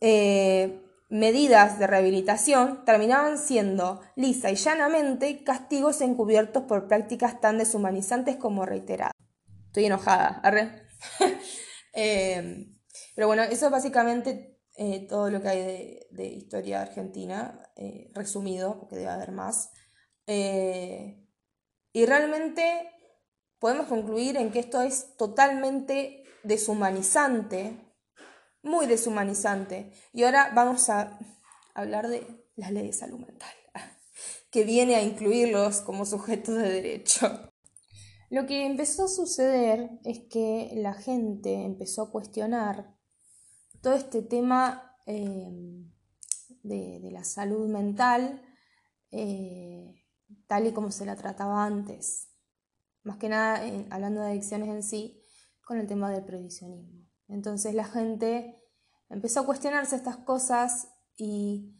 eh, 0.00 0.82
medidas 1.08 1.78
de 1.78 1.86
rehabilitación 1.86 2.84
terminaban 2.84 3.38
siendo 3.38 4.00
lisa 4.16 4.50
y 4.50 4.56
llanamente 4.56 5.42
castigos 5.44 6.00
encubiertos 6.00 6.64
por 6.64 6.86
prácticas 6.86 7.40
tan 7.40 7.58
deshumanizantes 7.58 8.36
como 8.36 8.66
reiteradas. 8.66 9.12
Estoy 9.66 9.86
enojada, 9.86 10.40
arre. 10.42 10.86
Em, 11.94 12.72
pero 13.14 13.26
bueno, 13.26 13.42
eso 13.42 13.66
es 13.66 13.70
básicamente 13.70 14.58
eh, 14.78 15.06
todo 15.06 15.28
lo 15.28 15.42
que 15.42 15.48
hay 15.48 16.00
de, 16.10 16.24
historia 16.24 16.80
argentina, 16.80 17.70
eh, 17.76 18.08
resumido, 18.14 18.80
porque 18.80 18.96
debe 18.96 19.10
haber 19.10 19.30
más. 19.30 19.68
Y 20.26 22.06
realmente 22.06 22.90
podemos 23.62 23.86
concluir 23.86 24.36
en 24.36 24.50
que 24.50 24.58
esto 24.58 24.82
es 24.82 25.16
totalmente 25.16 26.24
deshumanizante, 26.42 27.78
muy 28.64 28.86
deshumanizante. 28.86 29.92
Y 30.12 30.24
ahora 30.24 30.50
vamos 30.52 30.90
a 30.90 31.16
hablar 31.72 32.08
de 32.08 32.26
la 32.56 32.72
ley 32.72 32.88
de 32.88 32.92
salud 32.92 33.20
mental, 33.20 33.54
que 34.50 34.64
viene 34.64 34.96
a 34.96 35.02
incluirlos 35.04 35.80
como 35.80 36.04
sujetos 36.04 36.56
de 36.56 36.68
derecho. 36.72 37.52
Lo 38.30 38.46
que 38.46 38.66
empezó 38.66 39.04
a 39.04 39.08
suceder 39.08 39.90
es 40.02 40.24
que 40.28 40.72
la 40.74 40.94
gente 40.94 41.62
empezó 41.62 42.02
a 42.02 42.10
cuestionar 42.10 42.96
todo 43.80 43.94
este 43.94 44.22
tema 44.22 44.96
em, 45.06 45.88
de, 46.64 47.10
la 47.12 47.22
salud 47.22 47.68
mental 47.68 48.42
eh, 49.12 50.02
tal 50.48 50.66
y 50.66 50.72
como 50.72 50.90
se 50.90 51.06
la 51.06 51.14
trataba 51.14 51.64
antes. 51.64 52.31
Más 53.02 53.16
que 53.16 53.28
nada, 53.28 53.60
hablando 53.90 54.20
de 54.20 54.28
adicciones 54.28 54.68
en 54.68 54.82
sí, 54.82 55.20
con 55.64 55.78
el 55.78 55.86
tema 55.86 56.10
del 56.10 56.24
previsionismo. 56.24 57.08
Entonces 57.28 57.74
la 57.74 57.84
gente 57.84 58.62
empezó 59.08 59.40
a 59.40 59.46
cuestionarse 59.46 59.96
estas 59.96 60.18
cosas 60.18 60.88
y 61.16 61.74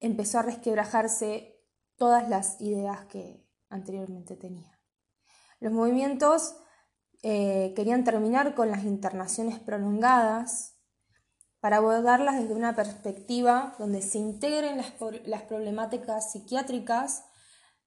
empezó 0.00 0.38
a 0.38 0.42
resquebrajarse 0.42 1.60
todas 1.96 2.28
las 2.28 2.60
ideas 2.60 3.06
que 3.06 3.48
anteriormente 3.68 4.36
tenía. 4.36 4.78
Los 5.60 5.72
movimientos 5.72 6.56
eh, 7.22 7.72
querían 7.74 8.04
terminar 8.04 8.54
con 8.54 8.70
las 8.70 8.84
internaciones 8.84 9.58
prolongadas 9.58 10.74
para 11.60 11.78
abordarlas 11.78 12.38
desde 12.38 12.54
una 12.54 12.76
perspectiva 12.76 13.74
donde 13.78 14.02
se 14.02 14.18
integren 14.18 14.76
las, 14.76 14.92
las 15.24 15.42
problemáticas 15.42 16.32
psiquiátricas 16.32 17.24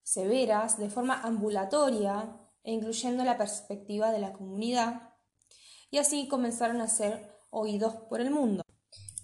severas 0.01 0.79
de 0.79 0.89
forma 0.89 1.21
ambulatoria 1.21 2.39
incluyendo 2.71 3.23
la 3.23 3.37
perspectiva 3.37 4.11
de 4.11 4.19
la 4.19 4.33
comunidad. 4.33 5.13
Y 5.89 5.97
así 5.99 6.27
comenzaron 6.27 6.81
a 6.81 6.87
ser 6.87 7.31
oídos 7.49 7.95
por 8.09 8.21
el 8.21 8.31
mundo. 8.31 8.63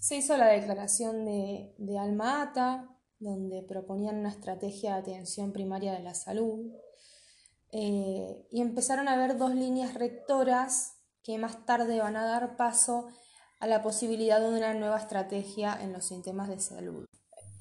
Se 0.00 0.16
hizo 0.16 0.36
la 0.36 0.46
declaración 0.46 1.24
de, 1.24 1.74
de 1.78 1.98
Alma 1.98 2.42
Ata, 2.42 2.88
donde 3.18 3.62
proponían 3.62 4.18
una 4.18 4.30
estrategia 4.30 4.94
de 4.94 5.00
atención 5.00 5.52
primaria 5.52 5.92
de 5.92 6.02
la 6.02 6.14
salud, 6.14 6.72
eh, 7.72 8.46
y 8.50 8.60
empezaron 8.60 9.08
a 9.08 9.14
haber 9.14 9.36
dos 9.36 9.54
líneas 9.54 9.94
rectoras 9.94 10.98
que 11.24 11.38
más 11.38 11.66
tarde 11.66 11.98
van 11.98 12.16
a 12.16 12.24
dar 12.24 12.56
paso 12.56 13.08
a 13.58 13.66
la 13.66 13.82
posibilidad 13.82 14.40
de 14.40 14.48
una 14.48 14.74
nueva 14.74 14.98
estrategia 14.98 15.76
en 15.80 15.92
los 15.92 16.04
sistemas 16.04 16.48
de 16.48 16.60
salud. 16.60 17.06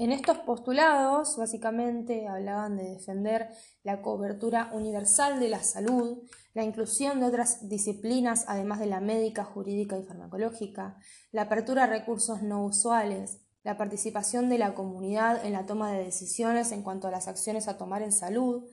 En 0.04 0.12
estos 0.12 0.40
postulados, 0.40 1.38
básicamente, 1.38 2.28
hablaban 2.28 2.76
de 2.76 2.90
defender 2.90 3.48
la 3.84 4.02
cobertura 4.02 4.70
universal 4.74 5.40
de 5.40 5.48
la 5.48 5.64
salud, 5.64 6.18
la 6.54 6.66
inclusión 6.66 7.22
de 7.22 7.28
otras 7.28 7.70
disciplinas, 7.70 8.44
además 8.50 8.82
de 8.82 8.88
la 8.88 9.00
médica, 9.00 9.46
jurídica 9.46 9.98
y 9.98 10.04
farmacológica, 10.04 10.98
la 11.32 11.44
apertura 11.44 11.86
a 11.86 11.88
recursos 11.88 12.42
no 12.42 12.66
usuales, 12.66 13.40
la 13.64 13.78
participación 13.78 14.50
de 14.50 14.58
la 14.58 14.74
comunidad 14.74 15.46
en 15.46 15.54
la 15.54 15.66
toma 15.66 15.94
de 15.94 16.04
decisiones 16.04 16.74
en 16.74 16.84
cuanto 16.84 17.08
a 17.08 17.12
las 17.12 17.30
acciones 17.30 17.70
a 17.70 17.78
tomar 17.78 18.02
en 18.02 18.12
salud, 18.12 18.66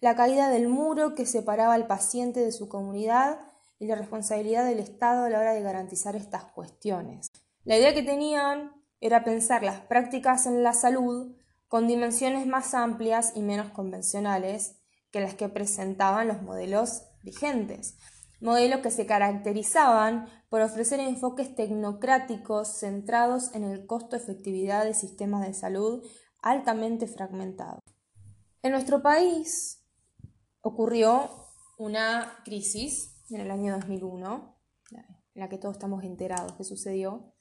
la 0.00 0.16
caída 0.16 0.48
del 0.48 0.68
muro 0.68 1.14
que 1.14 1.26
separaba 1.26 1.74
al 1.74 1.88
paciente 1.88 2.40
de 2.40 2.52
su 2.52 2.70
comunidad 2.70 3.38
y 3.78 3.86
la 3.86 3.96
responsabilidad 3.96 4.64
del 4.64 4.78
Estado 4.78 5.24
a 5.24 5.28
la 5.28 5.40
hora 5.40 5.52
de 5.52 5.60
garantizar 5.60 6.16
estas 6.16 6.44
cuestiones. 6.44 7.30
La 7.64 7.76
idea 7.76 7.92
que 7.92 8.02
tenían 8.02 8.79
era 9.00 9.24
pensar 9.24 9.62
las 9.62 9.80
prácticas 9.80 10.46
en 10.46 10.62
la 10.62 10.72
salud 10.72 11.34
con 11.68 11.86
dimensiones 11.86 12.46
más 12.46 12.74
amplias 12.74 13.32
y 13.34 13.42
menos 13.42 13.70
convencionales 13.70 14.76
que 15.10 15.20
las 15.20 15.34
que 15.34 15.48
presentaban 15.48 16.28
los 16.28 16.42
modelos 16.42 17.02
vigentes, 17.22 17.96
modelos 18.40 18.80
que 18.80 18.90
se 18.90 19.06
caracterizaban 19.06 20.26
por 20.48 20.62
ofrecer 20.62 21.00
enfoques 21.00 21.54
tecnocráticos 21.54 22.78
centrados 22.78 23.54
en 23.54 23.64
el 23.64 23.86
costo-efectividad 23.86 24.84
de 24.84 24.94
sistemas 24.94 25.46
de 25.46 25.54
salud 25.54 26.04
altamente 26.42 27.06
fragmentados. 27.06 27.80
En 28.62 28.72
nuestro 28.72 29.02
país, 29.02 29.84
ocurrió 30.62 31.30
una 31.78 32.40
crisis 32.44 33.16
en 33.30 33.40
el 33.40 33.50
año 33.50 33.74
2001, 33.74 34.56
en 34.92 35.40
la 35.40 35.48
que 35.48 35.58
todos 35.58 35.76
estamos 35.76 36.04
enterados 36.04 36.52
que 36.52 36.64
sucedió, 36.64 37.32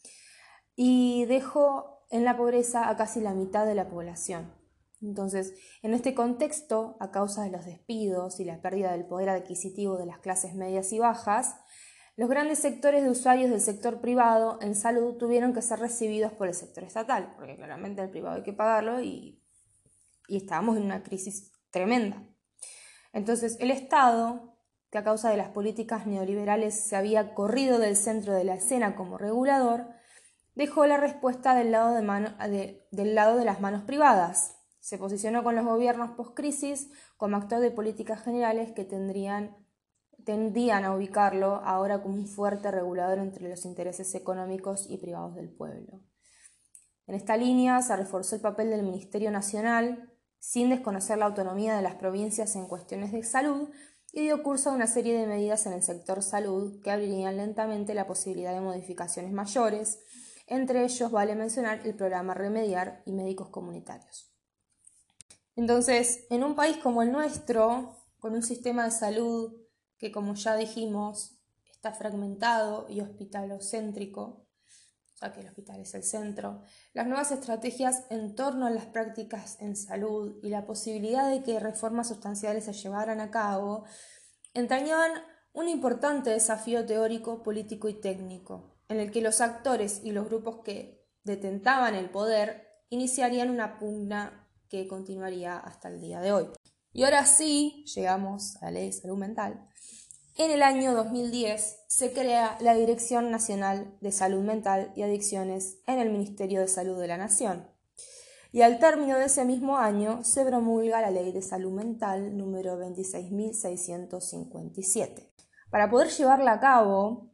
y 0.81 1.25
dejó 1.25 2.05
en 2.09 2.23
la 2.23 2.37
pobreza 2.37 2.87
a 2.87 2.95
casi 2.95 3.19
la 3.19 3.33
mitad 3.33 3.65
de 3.65 3.75
la 3.75 3.89
población. 3.89 4.55
Entonces, 5.01 5.53
en 5.81 5.93
este 5.93 6.15
contexto, 6.15 6.95
a 7.01 7.11
causa 7.11 7.43
de 7.43 7.51
los 7.51 7.65
despidos 7.65 8.39
y 8.39 8.45
la 8.45 8.61
pérdida 8.61 8.93
del 8.93 9.05
poder 9.05 9.27
adquisitivo 9.27 9.97
de 9.97 10.05
las 10.05 10.19
clases 10.19 10.55
medias 10.55 10.93
y 10.93 10.99
bajas, 10.99 11.57
los 12.15 12.29
grandes 12.29 12.59
sectores 12.59 13.03
de 13.03 13.09
usuarios 13.09 13.49
del 13.51 13.59
sector 13.59 13.99
privado 13.99 14.57
en 14.61 14.73
salud 14.73 15.17
tuvieron 15.17 15.53
que 15.53 15.61
ser 15.61 15.79
recibidos 15.79 16.31
por 16.31 16.47
el 16.47 16.53
sector 16.53 16.85
estatal, 16.85 17.33
porque 17.35 17.57
claramente 17.57 18.01
el 18.01 18.09
privado 18.09 18.37
hay 18.37 18.43
que 18.43 18.53
pagarlo 18.53 19.01
y, 19.01 19.43
y 20.29 20.37
estábamos 20.37 20.77
en 20.77 20.83
una 20.83 21.03
crisis 21.03 21.51
tremenda. 21.71 22.25
Entonces, 23.11 23.57
el 23.59 23.71
Estado, 23.71 24.57
que 24.91 24.99
a 24.99 25.03
causa 25.03 25.29
de 25.29 25.35
las 25.35 25.49
políticas 25.49 26.07
neoliberales 26.07 26.73
se 26.73 26.95
había 26.95 27.33
corrido 27.33 27.79
del 27.79 27.97
centro 27.97 28.33
de 28.33 28.45
la 28.45 28.53
escena 28.53 28.95
como 28.95 29.17
regulador, 29.17 29.98
dejó 30.59 30.85
la 30.85 30.97
respuesta 30.97 31.55
del 31.55 31.71
lado 31.71 31.95
de, 31.95 33.45
las 33.45 33.61
manos 33.61 33.83
privadas. 33.83 34.57
Se 34.81 34.97
posicionó 34.97 35.41
con 35.41 35.55
los 35.55 35.63
gobiernos 35.63 36.11
post-crisis 36.11 36.89
como 37.15 37.37
actor 37.37 37.61
de 37.61 37.71
políticas 37.71 38.21
generales 38.21 38.73
que 38.73 38.83
tendrían, 38.83 39.55
tendían 40.25 40.83
a 40.83 40.93
ubicarlo 40.93 41.61
ahora 41.63 42.01
como 42.01 42.15
un 42.15 42.27
fuerte 42.27 42.71
regulador 42.71 43.19
entre 43.19 43.47
los 43.47 43.63
intereses 43.63 44.13
económicos 44.15 44.85
y 44.89 44.97
privados 44.97 45.35
del 45.35 45.49
pueblo. 45.49 46.01
En 47.07 47.15
esta 47.15 47.37
línea 47.37 47.81
se 47.81 47.95
reforzó 47.95 48.35
el 48.35 48.41
papel 48.41 48.69
del 48.69 48.83
Ministerio 48.83 49.31
Nacional 49.31 50.11
sin 50.39 50.69
desconocer 50.69 51.17
la 51.19 51.25
autonomía 51.27 51.73
de 51.77 51.81
las 51.81 51.95
provincias 51.95 52.57
en 52.57 52.67
cuestiones 52.67 53.13
de 53.13 53.23
salud, 53.23 53.69
y 54.11 54.21
dio 54.23 54.41
curso 54.41 54.71
a 54.71 54.73
una 54.73 54.87
serie 54.87 55.17
de 55.17 55.27
medidas 55.27 55.65
en 55.67 55.73
el 55.73 55.83
sector 55.83 56.23
salud 56.23 56.81
que 56.81 56.91
abrirían 56.91 57.37
lentamente 57.37 57.93
la 57.93 58.07
posibilidad 58.07 58.53
de 58.53 58.61
modificaciones 58.61 59.31
mayores. 59.31 59.99
Entre 60.49 60.83
ellos 60.83 61.11
vale 61.11 61.35
mencionar 61.35 61.85
el 61.85 61.93
programa 61.93 62.33
Remediar 62.33 63.03
y 63.05 63.11
médicos 63.11 63.49
comunitarios. 63.49 64.33
Entonces, 65.55 66.25
en 66.31 66.43
un 66.43 66.55
país 66.55 66.77
como 66.77 67.03
el 67.03 67.11
nuestro, 67.11 67.95
con 68.17 68.33
un 68.33 68.41
sistema 68.41 68.85
de 68.85 68.91
salud 68.91 69.53
que, 69.99 70.11
como 70.11 70.33
ya 70.33 70.55
dijimos, 70.55 71.39
está 71.71 71.93
fragmentado 71.93 72.87
y 72.89 73.01
hospitalocéntrico, 73.01 74.47
ya 75.21 75.31
que 75.31 75.41
el 75.41 75.49
hospital 75.49 75.81
es 75.81 75.93
el 75.93 76.03
centro, 76.03 76.63
las 76.93 77.05
nuevas 77.05 77.31
estrategias 77.31 78.05
en 78.09 78.33
torno 78.33 78.65
a 78.65 78.71
las 78.71 78.87
prácticas 78.87 79.57
en 79.59 79.75
salud 79.75 80.39
y 80.41 80.49
la 80.49 80.65
posibilidad 80.65 81.29
de 81.29 81.43
que 81.43 81.59
reformas 81.59 82.07
sustanciales 82.07 82.65
se 82.65 82.73
llevaran 82.73 83.21
a 83.21 83.29
cabo, 83.29 83.83
entrañaban 84.55 85.11
un 85.53 85.69
importante 85.69 86.31
desafío 86.31 86.87
teórico, 86.87 87.43
político 87.43 87.87
y 87.87 88.01
técnico, 88.01 88.78
en 88.89 88.99
el 88.99 89.11
que 89.11 89.21
los 89.21 89.39
actores 89.39 90.01
y 90.03 90.11
los 90.11 90.25
grupos 90.25 90.59
que 90.63 91.07
detentaban 91.23 91.95
el 91.95 92.09
poder 92.09 92.67
iniciarían 92.89 93.49
una 93.49 93.79
pugna 93.79 94.49
que 94.67 94.87
continuaría 94.87 95.57
hasta 95.57 95.87
el 95.87 96.01
día 96.01 96.19
de 96.19 96.33
hoy. 96.33 96.47
Y 96.91 97.03
ahora 97.03 97.25
sí, 97.25 97.85
llegamos 97.95 98.57
a 98.61 98.65
la 98.65 98.71
ley 98.71 98.87
de 98.87 98.93
salud 98.93 99.17
mental, 99.17 99.69
en 100.39 100.49
el 100.51 100.63
año 100.63 100.93
2010 100.93 101.83
se 101.87 102.13
crea 102.13 102.57
la 102.61 102.73
Dirección 102.73 103.29
Nacional 103.29 103.97
de 103.99 104.13
Salud 104.13 104.41
Mental 104.41 104.93
y 104.95 105.01
Adicciones 105.01 105.81
en 105.85 105.99
el 105.99 106.11
Ministerio 106.11 106.61
de 106.61 106.69
Salud 106.69 106.97
de 106.97 107.09
la 107.09 107.17
Nación. 107.17 107.69
Y 108.53 108.61
al 108.61 108.79
término 108.79 109.17
de 109.17 109.25
ese 109.25 109.43
mismo 109.43 109.77
año 109.77 110.23
se 110.23 110.45
promulga 110.45 111.01
la 111.01 111.11
Ley 111.11 111.33
de 111.33 111.41
Salud 111.41 111.73
Mental 111.73 112.37
número 112.37 112.79
26.657. 112.79 115.29
Para 115.69 115.89
poder 115.89 116.07
llevarla 116.07 116.53
a 116.53 116.61
cabo, 116.61 117.28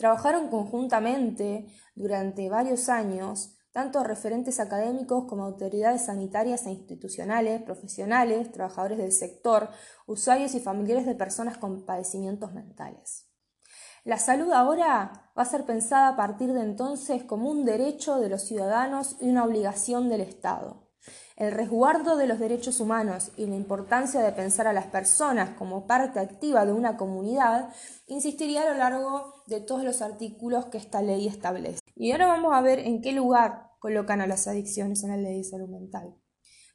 trabajaron 0.00 0.48
conjuntamente 0.48 1.66
durante 1.94 2.48
varios 2.48 2.88
años 2.88 3.58
tanto 3.70 4.02
referentes 4.02 4.58
académicos 4.58 5.26
como 5.26 5.44
autoridades 5.44 6.06
sanitarias 6.06 6.64
e 6.64 6.70
institucionales, 6.70 7.60
profesionales, 7.60 8.50
trabajadores 8.50 8.96
del 8.96 9.12
sector, 9.12 9.68
usuarios 10.06 10.54
y 10.54 10.60
familiares 10.60 11.04
de 11.04 11.14
personas 11.14 11.58
con 11.58 11.84
padecimientos 11.84 12.54
mentales. 12.54 13.28
La 14.02 14.16
salud 14.16 14.50
ahora 14.52 15.30
va 15.38 15.42
a 15.42 15.44
ser 15.44 15.66
pensada 15.66 16.08
a 16.08 16.16
partir 16.16 16.54
de 16.54 16.62
entonces 16.62 17.22
como 17.22 17.50
un 17.50 17.66
derecho 17.66 18.18
de 18.18 18.30
los 18.30 18.40
ciudadanos 18.40 19.18
y 19.20 19.28
una 19.28 19.44
obligación 19.44 20.08
del 20.08 20.22
Estado. 20.22 20.89
El 21.40 21.52
resguardo 21.52 22.18
de 22.18 22.26
los 22.26 22.38
derechos 22.38 22.80
humanos 22.80 23.32
y 23.38 23.46
la 23.46 23.56
importancia 23.56 24.20
de 24.20 24.30
pensar 24.30 24.66
a 24.66 24.74
las 24.74 24.88
personas 24.88 25.56
como 25.56 25.86
parte 25.86 26.20
activa 26.20 26.66
de 26.66 26.74
una 26.74 26.98
comunidad 26.98 27.72
insistiría 28.08 28.60
a 28.60 28.68
lo 28.70 28.74
largo 28.74 29.42
de 29.46 29.62
todos 29.62 29.82
los 29.82 30.02
artículos 30.02 30.66
que 30.66 30.76
esta 30.76 31.00
ley 31.00 31.26
establece. 31.26 31.80
Y 31.96 32.12
ahora 32.12 32.26
vamos 32.26 32.52
a 32.52 32.60
ver 32.60 32.80
en 32.80 33.00
qué 33.00 33.12
lugar 33.12 33.70
colocan 33.78 34.20
a 34.20 34.26
las 34.26 34.48
adicciones 34.48 35.02
en 35.02 35.12
la 35.12 35.16
ley 35.16 35.38
de 35.38 35.44
salud 35.44 35.70
mental. 35.70 36.14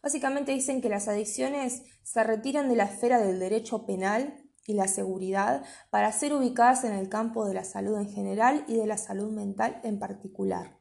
Básicamente 0.02 0.52
dicen 0.54 0.82
que 0.82 0.90
las 0.90 1.08
adicciones 1.08 1.84
se 2.02 2.24
retiran 2.24 2.68
de 2.68 2.78
la 2.78 2.86
esfera 2.86 3.20
del 3.20 3.40
derecho 3.40 3.86
penal 3.86 4.34
y 4.66 4.74
la 4.74 4.88
seguridad 4.88 5.64
para 5.92 6.12
ser 6.12 6.34
ubicadas 6.34 6.84
en 6.86 6.94
el 6.94 7.08
campo 7.08 7.46
de 7.46 7.54
la 7.54 7.66
salud 7.66 8.00
en 8.00 8.10
general 8.10 8.66
y 8.68 8.78
de 8.78 8.88
la 8.88 8.98
salud 8.98 9.32
mental 9.32 9.80
en 9.84 10.00
particular. 10.00 10.80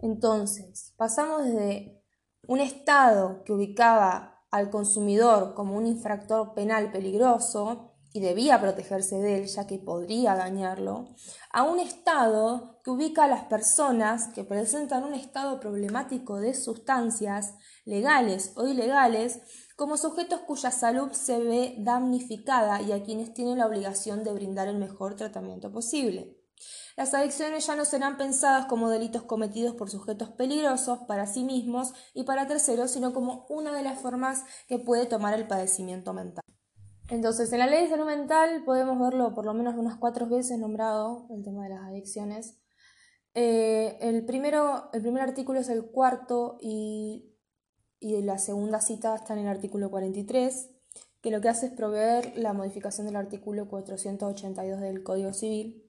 Entonces, 0.00 0.94
pasamos 0.96 1.44
de 1.44 2.03
un 2.48 2.60
Estado 2.60 3.42
que 3.44 3.52
ubicaba 3.52 4.34
al 4.50 4.70
consumidor 4.70 5.54
como 5.54 5.76
un 5.76 5.86
infractor 5.86 6.54
penal 6.54 6.92
peligroso 6.92 7.94
y 8.12 8.20
debía 8.20 8.60
protegerse 8.60 9.16
de 9.16 9.38
él 9.38 9.46
ya 9.46 9.66
que 9.66 9.80
podría 9.80 10.36
dañarlo, 10.36 11.08
a 11.50 11.64
un 11.64 11.80
estado 11.80 12.80
que 12.84 12.92
ubica 12.92 13.24
a 13.24 13.28
las 13.28 13.46
personas 13.46 14.28
que 14.28 14.44
presentan 14.44 15.02
un 15.02 15.14
estado 15.14 15.58
problemático 15.58 16.38
de 16.38 16.54
sustancias 16.54 17.54
legales 17.84 18.52
o 18.54 18.68
ilegales 18.68 19.40
como 19.74 19.96
sujetos 19.96 20.42
cuya 20.42 20.70
salud 20.70 21.10
se 21.10 21.40
ve 21.40 21.74
damnificada 21.78 22.80
y 22.80 22.92
a 22.92 23.02
quienes 23.02 23.34
tienen 23.34 23.58
la 23.58 23.66
obligación 23.66 24.22
de 24.22 24.32
brindar 24.32 24.68
el 24.68 24.78
mejor 24.78 25.16
tratamiento 25.16 25.72
posible. 25.72 26.43
Las 26.96 27.14
adicciones 27.14 27.66
ya 27.66 27.76
no 27.76 27.84
serán 27.84 28.16
pensadas 28.16 28.66
como 28.66 28.88
delitos 28.88 29.22
cometidos 29.22 29.74
por 29.74 29.90
sujetos 29.90 30.30
peligrosos 30.30 31.00
para 31.08 31.26
sí 31.26 31.44
mismos 31.44 31.92
y 32.14 32.24
para 32.24 32.46
terceros, 32.46 32.90
sino 32.90 33.12
como 33.12 33.46
una 33.48 33.72
de 33.72 33.82
las 33.82 34.00
formas 34.00 34.44
que 34.68 34.78
puede 34.78 35.06
tomar 35.06 35.34
el 35.34 35.46
padecimiento 35.46 36.12
mental. 36.12 36.44
Entonces, 37.08 37.52
en 37.52 37.58
la 37.58 37.66
ley 37.66 37.82
de 37.82 37.90
salud 37.90 38.06
mental 38.06 38.64
podemos 38.64 38.98
verlo 38.98 39.34
por 39.34 39.44
lo 39.44 39.54
menos 39.54 39.74
unas 39.76 39.98
cuatro 39.98 40.26
veces 40.26 40.58
nombrado 40.58 41.26
el 41.30 41.42
tema 41.44 41.64
de 41.64 41.70
las 41.70 41.84
adicciones. 41.88 42.60
Eh, 43.34 43.98
el, 44.00 44.24
primero, 44.24 44.90
el 44.92 45.02
primer 45.02 45.22
artículo 45.22 45.60
es 45.60 45.68
el 45.68 45.90
cuarto 45.90 46.56
y 46.60 47.34
y 48.04 48.20
la 48.20 48.36
segunda 48.36 48.82
cita 48.82 49.14
está 49.14 49.32
en 49.32 49.40
el 49.40 49.48
artículo 49.48 49.90
43, 49.90 50.68
que 51.22 51.30
lo 51.30 51.40
que 51.40 51.48
hace 51.48 51.66
es 51.66 51.72
proveer 51.72 52.36
la 52.36 52.52
modificación 52.52 53.06
del 53.06 53.16
artículo 53.16 53.66
482 53.66 54.78
del 54.78 55.02
Código 55.02 55.32
Civil. 55.32 55.83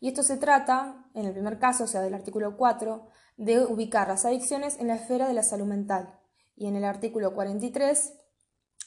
Y 0.00 0.08
esto 0.08 0.22
se 0.22 0.36
trata, 0.36 1.08
en 1.14 1.26
el 1.26 1.32
primer 1.32 1.58
caso, 1.58 1.84
o 1.84 1.86
sea, 1.86 2.02
del 2.02 2.14
artículo 2.14 2.56
4, 2.56 3.06
de 3.36 3.60
ubicar 3.60 4.08
las 4.08 4.24
adicciones 4.24 4.78
en 4.78 4.88
la 4.88 4.96
esfera 4.96 5.28
de 5.28 5.34
la 5.34 5.42
salud 5.42 5.66
mental. 5.66 6.18
Y 6.54 6.66
en 6.66 6.76
el 6.76 6.84
artículo 6.84 7.34
43, 7.34 8.14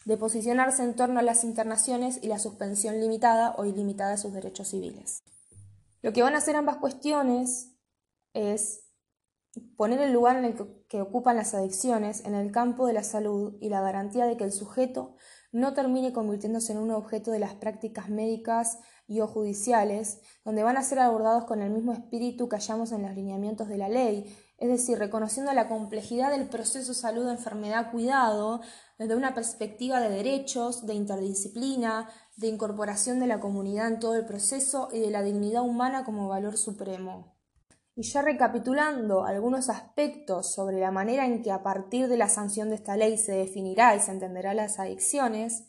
de 0.05 0.17
posicionarse 0.17 0.83
en 0.83 0.95
torno 0.95 1.19
a 1.19 1.23
las 1.23 1.43
internaciones 1.43 2.19
y 2.21 2.27
la 2.27 2.39
suspensión 2.39 2.99
limitada 2.99 3.55
o 3.57 3.65
ilimitada 3.65 4.11
de 4.11 4.17
sus 4.17 4.33
derechos 4.33 4.69
civiles. 4.69 5.23
Lo 6.01 6.13
que 6.13 6.23
van 6.23 6.35
a 6.35 6.37
hacer 6.37 6.55
ambas 6.55 6.77
cuestiones 6.77 7.75
es 8.33 8.85
poner 9.75 9.99
el 10.01 10.13
lugar 10.13 10.37
en 10.37 10.45
el 10.45 10.55
que, 10.87 11.01
ocupan 11.01 11.35
las 11.35 11.53
adicciones 11.53 12.23
en 12.25 12.35
el 12.35 12.51
campo 12.51 12.87
de 12.87 12.93
la 12.93 13.03
salud 13.03 13.57
y 13.59 13.69
la 13.69 13.81
garantía 13.81 14.25
de 14.25 14.37
que 14.37 14.43
el 14.43 14.51
sujeto 14.51 15.15
no 15.51 15.73
termine 15.73 16.13
convirtiéndose 16.13 16.71
en 16.71 16.77
un 16.77 16.91
objeto 16.91 17.31
de 17.31 17.39
las 17.39 17.55
prácticas 17.55 18.09
médicas 18.09 18.79
y 19.09 19.21
o 19.21 19.27
judiciales, 19.27 20.21
donde 20.45 20.63
van 20.63 20.77
a 20.77 20.83
ser 20.83 20.99
abordados 20.99 21.45
con 21.45 21.61
el 21.61 21.71
mismo 21.71 21.91
espíritu 21.91 22.47
que 22.47 22.57
hallamos 22.57 22.91
en 22.91 23.01
los 23.01 23.15
lineamientos 23.15 23.67
de 23.67 23.77
la 23.77 23.89
ley, 23.89 24.37
es 24.59 24.69
decir, 24.69 24.99
reconociendo 24.99 25.51
la 25.53 25.67
complejidad 25.67 26.29
del 26.29 26.47
proceso 26.47 26.93
salud-enfermedad-cuidado 26.93 28.61
desde 29.00 29.15
una 29.15 29.33
perspectiva 29.33 30.00
de 30.00 30.09
derechos, 30.09 30.85
de 30.85 30.93
interdisciplina, 30.93 32.07
de 32.37 32.48
incorporación 32.48 33.19
de 33.19 33.27
la 33.27 33.39
comunidad 33.39 33.87
en 33.87 34.00
todo 34.00 34.15
el 34.15 34.25
proceso 34.25 34.89
y 34.93 35.00
de 35.00 35.09
la 35.09 35.24
dignidad 35.24 35.63
humana 35.63 36.03
como 36.03 36.29
valor 36.29 36.57
supremo. 36.57 37.35
Y 37.95 38.03
ya 38.03 38.22
recapitulando 38.22 39.25
algunos 39.25 39.69
aspectos 39.69 40.53
sobre 40.53 40.79
la 40.79 40.91
manera 40.91 41.25
en 41.25 41.41
que 41.41 41.51
a 41.51 41.63
partir 41.63 42.07
de 42.07 42.17
la 42.17 42.29
sanción 42.29 42.69
de 42.69 42.75
esta 42.75 42.95
ley 42.95 43.17
se 43.17 43.31
definirá 43.31 43.95
y 43.95 44.00
se 44.00 44.11
entenderá 44.11 44.53
las 44.53 44.79
adicciones, 44.79 45.63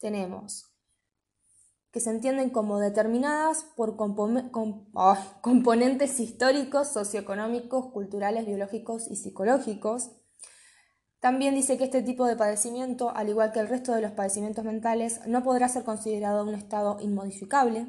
tenemos 0.00 0.65
que 1.96 2.00
se 2.00 2.10
entienden 2.10 2.50
como 2.50 2.78
determinadas 2.78 3.64
por 3.74 3.96
componentes 3.96 6.20
históricos, 6.20 6.88
socioeconómicos, 6.88 7.90
culturales, 7.90 8.44
biológicos 8.44 9.10
y 9.10 9.16
psicológicos. 9.16 10.10
También 11.20 11.54
dice 11.54 11.78
que 11.78 11.84
este 11.84 12.02
tipo 12.02 12.26
de 12.26 12.36
padecimiento, 12.36 13.16
al 13.16 13.30
igual 13.30 13.50
que 13.50 13.60
el 13.60 13.68
resto 13.68 13.94
de 13.94 14.02
los 14.02 14.12
padecimientos 14.12 14.62
mentales, 14.62 15.22
no 15.26 15.42
podrá 15.42 15.70
ser 15.70 15.84
considerado 15.84 16.46
un 16.46 16.54
estado 16.54 16.98
inmodificable. 17.00 17.86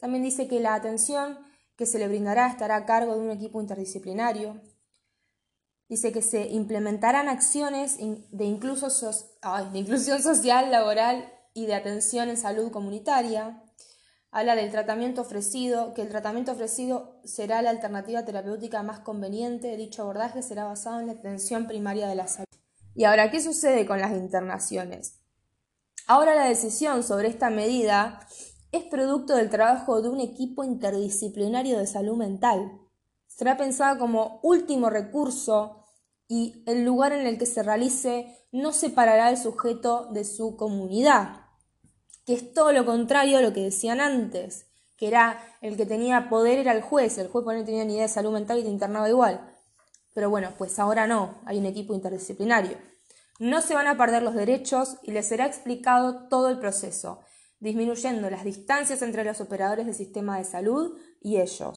También 0.00 0.24
dice 0.24 0.48
que 0.48 0.58
la 0.58 0.74
atención 0.74 1.38
que 1.76 1.86
se 1.86 2.00
le 2.00 2.08
brindará 2.08 2.48
estará 2.48 2.74
a 2.74 2.86
cargo 2.86 3.14
de 3.14 3.20
un 3.20 3.30
equipo 3.30 3.60
interdisciplinario. 3.60 4.60
Dice 5.88 6.10
que 6.10 6.22
se 6.22 6.48
implementarán 6.48 7.28
acciones 7.28 7.98
de, 7.98 8.26
de 8.32 8.44
inclusión 8.46 10.22
social, 10.22 10.72
laboral 10.72 11.37
y 11.58 11.66
de 11.66 11.74
atención 11.74 12.28
en 12.28 12.36
salud 12.36 12.70
comunitaria. 12.70 13.62
Habla 14.30 14.54
del 14.54 14.70
tratamiento 14.70 15.22
ofrecido, 15.22 15.92
que 15.94 16.02
el 16.02 16.08
tratamiento 16.08 16.52
ofrecido 16.52 17.20
será 17.24 17.62
la 17.62 17.70
alternativa 17.70 18.24
terapéutica 18.24 18.82
más 18.82 19.00
conveniente. 19.00 19.76
Dicho 19.76 20.02
abordaje 20.02 20.42
será 20.42 20.64
basado 20.64 21.00
en 21.00 21.06
la 21.06 21.14
atención 21.14 21.66
primaria 21.66 22.06
de 22.08 22.14
la 22.14 22.28
salud. 22.28 22.46
Y 22.94 23.04
ahora, 23.04 23.30
¿qué 23.30 23.40
sucede 23.40 23.86
con 23.86 24.00
las 24.00 24.12
internaciones? 24.12 25.20
Ahora 26.06 26.34
la 26.34 26.44
decisión 26.44 27.02
sobre 27.02 27.28
esta 27.28 27.50
medida 27.50 28.20
es 28.70 28.84
producto 28.84 29.34
del 29.34 29.50
trabajo 29.50 30.00
de 30.00 30.10
un 30.10 30.20
equipo 30.20 30.62
interdisciplinario 30.62 31.78
de 31.78 31.86
salud 31.86 32.16
mental. 32.16 32.80
Será 33.26 33.56
pensada 33.56 33.98
como 33.98 34.40
último 34.42 34.90
recurso 34.90 35.84
y 36.28 36.62
el 36.66 36.84
lugar 36.84 37.12
en 37.12 37.26
el 37.26 37.38
que 37.38 37.46
se 37.46 37.62
realice 37.62 38.38
no 38.52 38.72
separará 38.72 39.26
al 39.26 39.36
sujeto 39.36 40.06
de 40.12 40.24
su 40.24 40.56
comunidad, 40.56 41.47
que 42.28 42.34
es 42.34 42.52
todo 42.52 42.74
lo 42.74 42.84
contrario 42.84 43.38
a 43.38 43.40
lo 43.40 43.54
que 43.54 43.62
decían 43.62 44.02
antes, 44.02 44.66
que 44.98 45.08
era 45.08 45.42
el 45.62 45.78
que 45.78 45.86
tenía 45.86 46.28
poder 46.28 46.58
era 46.58 46.72
el 46.72 46.82
juez, 46.82 47.16
el 47.16 47.28
juez 47.28 47.46
no 47.46 47.64
tenía 47.64 47.86
ni 47.86 47.94
idea 47.94 48.02
de 48.02 48.10
salud 48.10 48.32
mental 48.32 48.58
y 48.58 48.64
te 48.64 48.68
internaba 48.68 49.08
igual. 49.08 49.56
Pero 50.12 50.28
bueno, 50.28 50.52
pues 50.58 50.78
ahora 50.78 51.06
no, 51.06 51.36
hay 51.46 51.56
un 51.56 51.64
equipo 51.64 51.94
interdisciplinario. 51.94 52.76
No 53.38 53.62
se 53.62 53.72
van 53.72 53.86
a 53.86 53.96
perder 53.96 54.22
los 54.22 54.34
derechos 54.34 54.98
y 55.04 55.12
les 55.12 55.26
será 55.26 55.46
explicado 55.46 56.28
todo 56.28 56.50
el 56.50 56.58
proceso, 56.58 57.20
disminuyendo 57.60 58.28
las 58.28 58.44
distancias 58.44 59.00
entre 59.00 59.24
los 59.24 59.40
operadores 59.40 59.86
del 59.86 59.94
sistema 59.94 60.36
de 60.36 60.44
salud 60.44 60.98
y 61.22 61.38
ellos. 61.38 61.76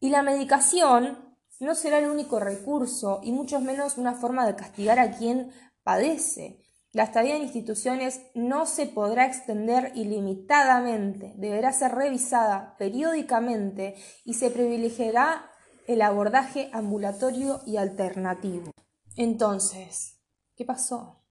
Y 0.00 0.10
la 0.10 0.24
medicación 0.24 1.36
no 1.60 1.76
será 1.76 2.00
el 2.00 2.10
único 2.10 2.40
recurso 2.40 3.20
y 3.22 3.30
mucho 3.30 3.60
menos 3.60 3.98
una 3.98 4.14
forma 4.14 4.48
de 4.48 4.56
castigar 4.56 4.98
a 4.98 5.16
quien 5.16 5.52
padece. 5.84 6.58
La 6.92 7.02
estadía 7.02 7.36
en 7.36 7.42
instituciones 7.42 8.22
no 8.34 8.64
se 8.64 8.86
podrá 8.86 9.26
extender 9.26 9.92
ilimitadamente, 9.94 11.34
deberá 11.36 11.72
ser 11.72 11.92
revisada 11.92 12.76
periódicamente 12.78 13.94
y 14.24 14.34
se 14.34 14.50
privilegiará 14.50 15.50
el 15.86 16.00
abordaje 16.00 16.70
ambulatorio 16.72 17.60
y 17.66 17.76
alternativo. 17.76 18.70
Entonces, 19.16 20.18
¿qué 20.56 20.64
pasó? 20.64 21.24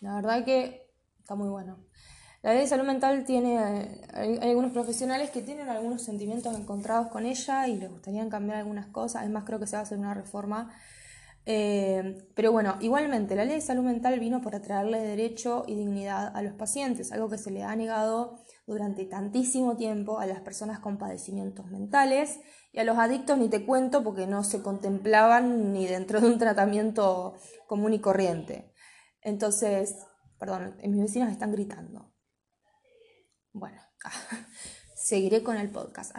La 0.00 0.16
verdad 0.16 0.44
que 0.44 0.90
está 1.20 1.36
muy 1.36 1.48
bueno. 1.48 1.84
La 2.42 2.52
ley 2.54 2.62
de 2.62 2.66
salud 2.66 2.84
mental 2.84 3.24
tiene, 3.24 3.58
hay, 4.12 4.38
algunos 4.42 4.72
profesionales 4.72 5.30
que 5.30 5.42
tienen 5.42 5.68
algunos 5.68 6.02
sentimientos 6.02 6.58
encontrados 6.58 7.06
con 7.06 7.24
ella 7.24 7.68
y 7.68 7.76
les 7.76 7.88
gustaría 7.88 8.28
cambiar 8.28 8.58
algunas 8.58 8.88
cosas, 8.88 9.22
además 9.22 9.44
creo 9.46 9.60
que 9.60 9.68
se 9.68 9.76
va 9.76 9.80
a 9.80 9.82
hacer 9.82 9.98
una 9.98 10.14
reforma. 10.14 10.74
Eh, 11.44 12.28
pero 12.34 12.52
bueno, 12.52 12.76
igualmente, 12.80 13.34
la 13.34 13.44
ley 13.44 13.56
de 13.56 13.60
salud 13.60 13.82
mental 13.82 14.20
vino 14.20 14.40
para 14.42 14.62
traerle 14.62 15.00
derecho 15.00 15.64
y 15.66 15.74
dignidad 15.74 16.34
a 16.36 16.42
los 16.42 16.54
pacientes, 16.54 17.12
algo 17.12 17.28
que 17.28 17.38
se 17.38 17.50
le 17.50 17.62
ha 17.62 17.74
negado 17.74 18.38
durante 18.66 19.04
tantísimo 19.04 19.76
tiempo 19.76 20.20
a 20.20 20.26
las 20.26 20.40
personas 20.40 20.78
con 20.78 20.98
padecimientos 20.98 21.66
mentales 21.66 22.40
y 22.72 22.78
a 22.78 22.84
los 22.84 22.96
adictos 22.96 23.38
ni 23.38 23.48
te 23.48 23.66
cuento 23.66 24.04
porque 24.04 24.26
no 24.26 24.44
se 24.44 24.62
contemplaban 24.62 25.72
ni 25.72 25.86
dentro 25.86 26.20
de 26.20 26.28
un 26.28 26.38
tratamiento 26.38 27.34
común 27.66 27.92
y 27.92 28.00
corriente. 28.00 28.72
Entonces, 29.20 29.96
perdón, 30.38 30.76
mis 30.82 31.00
vecinos 31.00 31.30
están 31.30 31.52
gritando. 31.52 32.12
bueno, 33.52 33.80
seguiré 34.94 35.42
con 35.42 35.56
el 35.56 35.70
podcast. 35.70 36.14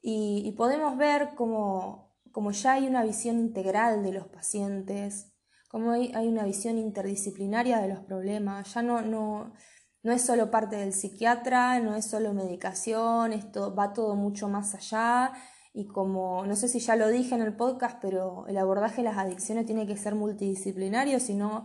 Y, 0.00 0.52
podemos 0.56 0.96
ver 0.96 1.34
como, 1.36 2.11
como 2.32 2.50
ya 2.50 2.72
hay 2.72 2.86
una 2.86 3.04
visión 3.04 3.38
integral 3.38 4.02
de 4.02 4.12
los 4.12 4.26
pacientes, 4.28 5.32
como 5.68 5.92
hay, 5.92 6.28
una 6.28 6.44
visión 6.44 6.78
interdisciplinaria 6.78 7.80
de 7.80 7.88
los 7.88 8.00
problemas, 8.00 8.74
ya 8.74 8.82
no, 8.82 9.00
no, 9.02 9.54
no 10.02 10.12
es 10.12 10.22
solo 10.22 10.50
parte 10.50 10.76
del 10.76 10.92
psiquiatra, 10.92 11.78
no 11.80 11.94
es 11.94 12.06
solo 12.06 12.34
medicación, 12.34 13.32
esto 13.32 13.74
va 13.74 13.92
todo 13.92 14.14
mucho 14.14 14.48
más 14.48 14.74
allá 14.74 15.32
y 15.72 15.86
como 15.86 16.44
no 16.44 16.56
sé 16.56 16.68
si 16.68 16.78
ya 16.78 16.96
lo 16.96 17.08
dije 17.08 17.34
en 17.34 17.40
el 17.40 17.56
podcast, 17.56 17.98
pero 18.02 18.46
el 18.48 18.58
abordaje 18.58 18.96
de 18.96 19.04
las 19.04 19.16
adicciones 19.16 19.64
tiene 19.64 19.86
que 19.86 19.96
ser 19.96 20.14
multidisciplinario, 20.14 21.18
si 21.20 21.34
no, 21.34 21.64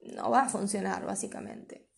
no 0.00 0.30
va 0.30 0.42
a 0.42 0.48
funcionar 0.48 1.04
básicamente. 1.04 1.90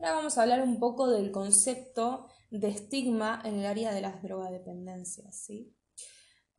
Ahora 0.00 0.14
vamos 0.14 0.38
a 0.38 0.42
hablar 0.42 0.62
un 0.62 0.78
poco 0.78 1.08
del 1.08 1.30
concepto 1.30 2.28
de 2.50 2.68
estigma 2.68 3.40
en 3.44 3.56
el 3.56 3.66
área 3.66 3.92
de 3.92 4.00
las 4.00 4.22
drogadependencias. 4.22 5.44
¿sí? 5.44 5.77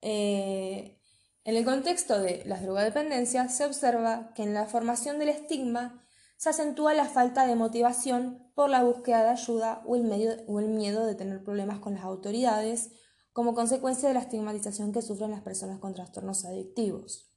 Eh, 0.01 0.99
en 1.43 1.55
el 1.55 1.65
contexto 1.65 2.19
de 2.19 2.43
las 2.45 2.61
drogadependencias 2.61 3.55
se 3.55 3.65
observa 3.65 4.33
que 4.35 4.43
en 4.43 4.53
la 4.53 4.65
formación 4.65 5.19
del 5.19 5.29
estigma 5.29 6.03
se 6.37 6.49
acentúa 6.49 6.93
la 6.93 7.05
falta 7.05 7.45
de 7.47 7.55
motivación 7.55 8.51
por 8.55 8.69
la 8.69 8.83
búsqueda 8.83 9.23
de 9.23 9.29
ayuda 9.29 9.81
o 9.85 9.95
el 9.95 10.67
miedo 10.69 11.05
de 11.05 11.15
tener 11.15 11.43
problemas 11.43 11.79
con 11.79 11.95
las 11.95 12.03
autoridades 12.03 12.91
como 13.33 13.53
consecuencia 13.53 14.07
de 14.07 14.15
la 14.15 14.21
estigmatización 14.21 14.91
que 14.91 15.01
sufren 15.01 15.31
las 15.31 15.41
personas 15.41 15.79
con 15.79 15.93
trastornos 15.93 16.45
adictivos. 16.45 17.28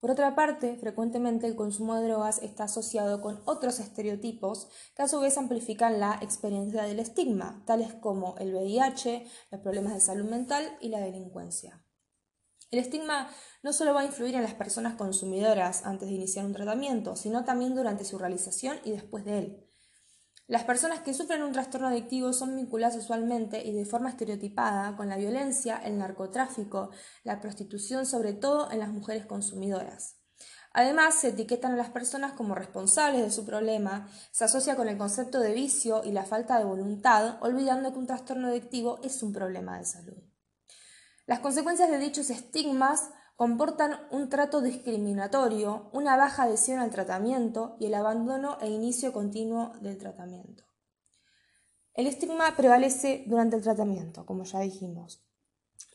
Por 0.00 0.10
otra 0.10 0.34
parte, 0.34 0.76
frecuentemente 0.78 1.46
el 1.46 1.56
consumo 1.56 1.94
de 1.94 2.06
drogas 2.06 2.42
está 2.42 2.64
asociado 2.64 3.20
con 3.20 3.42
otros 3.44 3.80
estereotipos 3.80 4.68
que 4.96 5.02
a 5.02 5.08
su 5.08 5.20
vez 5.20 5.36
amplifican 5.36 6.00
la 6.00 6.18
experiencia 6.22 6.84
del 6.84 7.00
estigma, 7.00 7.62
tales 7.66 7.92
como 7.92 8.36
el 8.38 8.54
VIH, 8.54 9.26
los 9.50 9.60
problemas 9.60 9.92
de 9.92 10.00
salud 10.00 10.28
mental 10.28 10.78
y 10.80 10.88
la 10.88 11.00
delincuencia. 11.00 11.84
El 12.70 12.78
estigma 12.78 13.28
no 13.62 13.74
solo 13.74 13.92
va 13.92 14.00
a 14.00 14.06
influir 14.06 14.36
en 14.36 14.42
las 14.42 14.54
personas 14.54 14.94
consumidoras 14.94 15.84
antes 15.84 16.08
de 16.08 16.14
iniciar 16.14 16.46
un 16.46 16.54
tratamiento, 16.54 17.14
sino 17.14 17.44
también 17.44 17.74
durante 17.74 18.04
su 18.04 18.16
realización 18.16 18.78
y 18.84 18.92
después 18.92 19.26
de 19.26 19.38
él. 19.38 19.69
Las 20.50 20.64
personas 20.64 21.02
que 21.02 21.14
sufren 21.14 21.44
un 21.44 21.52
trastorno 21.52 21.86
adictivo 21.86 22.32
son 22.32 22.56
vinculadas 22.56 22.96
usualmente 22.96 23.64
y 23.64 23.72
de 23.72 23.84
forma 23.84 24.08
estereotipada 24.08 24.96
con 24.96 25.08
la 25.08 25.16
violencia, 25.16 25.76
el 25.76 25.96
narcotráfico, 25.96 26.90
la 27.22 27.38
prostitución, 27.38 28.04
sobre 28.04 28.32
todo 28.32 28.68
en 28.72 28.80
las 28.80 28.88
mujeres 28.88 29.26
consumidoras. 29.26 30.16
Además, 30.72 31.14
se 31.14 31.28
etiquetan 31.28 31.74
a 31.74 31.76
las 31.76 31.90
personas 31.90 32.32
como 32.32 32.56
responsables 32.56 33.22
de 33.22 33.30
su 33.30 33.46
problema, 33.46 34.08
se 34.32 34.44
asocia 34.44 34.74
con 34.74 34.88
el 34.88 34.98
concepto 34.98 35.38
de 35.38 35.54
vicio 35.54 36.02
y 36.02 36.10
la 36.10 36.24
falta 36.24 36.58
de 36.58 36.64
voluntad, 36.64 37.38
olvidando 37.42 37.92
que 37.92 38.00
un 38.00 38.08
trastorno 38.08 38.48
adictivo 38.48 38.98
es 39.04 39.22
un 39.22 39.32
problema 39.32 39.78
de 39.78 39.84
salud. 39.84 40.18
Las 41.26 41.38
consecuencias 41.38 41.92
de 41.92 41.98
dichos 41.98 42.28
estigmas 42.28 43.10
comportan 43.40 43.92
un 44.10 44.28
trato 44.28 44.60
discriminatorio, 44.60 45.88
una 45.94 46.14
baja 46.14 46.42
adhesión 46.42 46.78
al 46.78 46.90
tratamiento 46.90 47.74
y 47.80 47.86
el 47.86 47.94
abandono 47.94 48.58
e 48.60 48.68
inicio 48.68 49.14
continuo 49.14 49.72
del 49.80 49.96
tratamiento. 49.96 50.64
El 51.94 52.06
estigma 52.06 52.54
prevalece 52.54 53.24
durante 53.26 53.56
el 53.56 53.62
tratamiento, 53.62 54.26
como 54.26 54.44
ya 54.44 54.60
dijimos. 54.60 55.24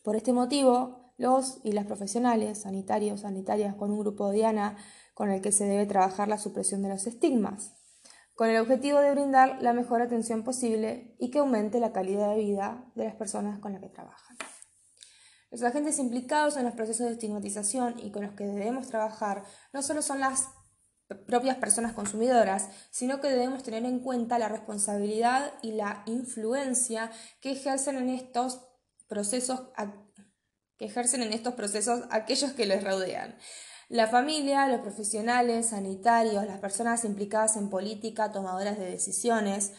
Por 0.04 0.16
este 0.16 0.34
motivo, 0.34 1.14
los 1.18 1.60
y 1.64 1.74
las 1.74 1.86
profesionales, 1.86 2.62
sanitarios, 2.64 3.22
sanitarias, 3.22 3.76
con 3.76 3.92
un 3.92 4.00
grupo 4.00 4.30
de 4.30 4.38
Diana 4.38 4.78
con 5.14 5.30
el 5.30 5.42
que 5.42 5.52
se 5.52 5.66
debe 5.66 5.86
trabajar 5.86 6.28
la 6.28 6.40
supresión 6.40 6.82
de 6.82 6.90
los 6.90 7.06
estigmas, 7.06 7.76
con 8.34 8.50
el 8.50 8.60
objetivo 8.60 8.98
de 9.02 9.12
brindar 9.12 9.62
la 9.62 9.74
mejor 9.74 10.02
atención 10.02 10.42
posible 10.42 11.16
y 11.20 11.30
que 11.30 11.38
aumente 11.38 11.80
la 11.80 11.94
calidad 11.94 12.32
de 12.32 12.42
vida 12.42 12.92
de 12.96 13.06
las 13.06 13.14
personas 13.14 13.60
con 13.60 13.74
las 13.74 13.84
que 13.84 13.90
trabajan. 13.90 14.36
Los 15.56 15.64
agentes 15.64 16.00
implicados 16.00 16.58
en 16.58 16.66
los 16.66 16.74
procesos 16.74 17.08
de 17.08 17.14
estigmatización 17.14 17.98
y 18.04 18.12
con 18.12 18.24
los 18.24 18.36
que 18.36 18.46
debemos 18.46 18.90
trabajar 18.90 19.46
no 19.72 19.82
solo 19.82 20.02
son 20.02 20.20
las 20.20 20.50
propias 21.28 21.56
personas 21.56 21.94
consumidoras, 21.94 22.68
sino 22.92 23.22
que 23.22 23.30
debemos 23.30 23.64
tener 23.64 23.86
en 23.86 24.02
cuenta 24.02 24.38
la 24.38 24.50
responsabilidad 24.50 25.54
y 25.62 25.72
la 25.72 26.04
influencia 26.08 27.10
que 27.40 27.54
ejercen 27.54 27.96
en 27.96 28.10
estos 28.10 28.68
procesos 29.08 29.62
que 30.78 30.88
ejercen 30.88 31.24
en 31.24 31.32
estos 31.32 31.54
procesos 31.54 32.02
aquellos 32.10 32.52
que 32.52 32.66
les 32.66 32.84
rodean. 32.84 33.38
La 33.88 34.08
familia, 34.08 34.68
los 34.68 34.82
profesionales, 34.82 35.68
sanitarios, 35.68 36.46
las 36.46 36.60
personas 36.60 37.06
implicadas 37.06 37.56
en 37.56 37.70
política, 37.70 38.34
tomadoras 38.34 38.78
de 38.78 38.92
decisiones, 38.92 39.72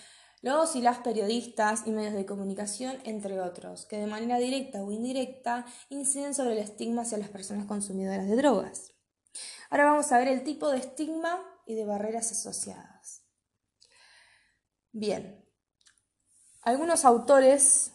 los 0.46 0.76
y 0.76 0.80
las 0.80 0.98
periodistas 0.98 1.82
y 1.86 1.90
medios 1.90 2.14
de 2.14 2.24
comunicación, 2.24 2.98
entre 3.02 3.40
otros, 3.40 3.84
que 3.84 3.98
de 3.98 4.06
manera 4.06 4.38
directa 4.38 4.80
o 4.84 4.92
indirecta 4.92 5.66
inciden 5.88 6.34
sobre 6.34 6.52
el 6.52 6.58
estigma 6.58 7.02
hacia 7.02 7.18
las 7.18 7.30
personas 7.30 7.66
consumidoras 7.66 8.28
de 8.28 8.36
drogas. 8.36 8.92
Ahora 9.70 9.86
vamos 9.86 10.12
a 10.12 10.18
ver 10.18 10.28
el 10.28 10.44
tipo 10.44 10.70
de 10.70 10.78
estigma 10.78 11.42
y 11.66 11.74
de 11.74 11.84
barreras 11.84 12.30
asociadas. 12.30 13.24
Bien, 14.92 15.44
algunos 16.62 17.04
autores 17.04 17.90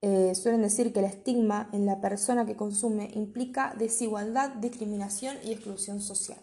eh, 0.00 0.34
suelen 0.34 0.62
decir 0.62 0.92
que 0.92 0.98
el 0.98 1.04
estigma 1.04 1.70
en 1.72 1.86
la 1.86 2.00
persona 2.00 2.44
que 2.44 2.56
consume 2.56 3.08
implica 3.14 3.72
desigualdad, 3.78 4.50
discriminación 4.56 5.36
y 5.44 5.52
exclusión 5.52 6.00
social. 6.00 6.42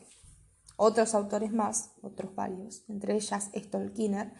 Otros 0.77 1.13
autores 1.13 1.51
más, 1.51 1.91
otros 2.01 2.34
varios, 2.36 2.86
entre 2.88 3.15
ellas 3.15 3.51
Stolkiner, 3.53 4.34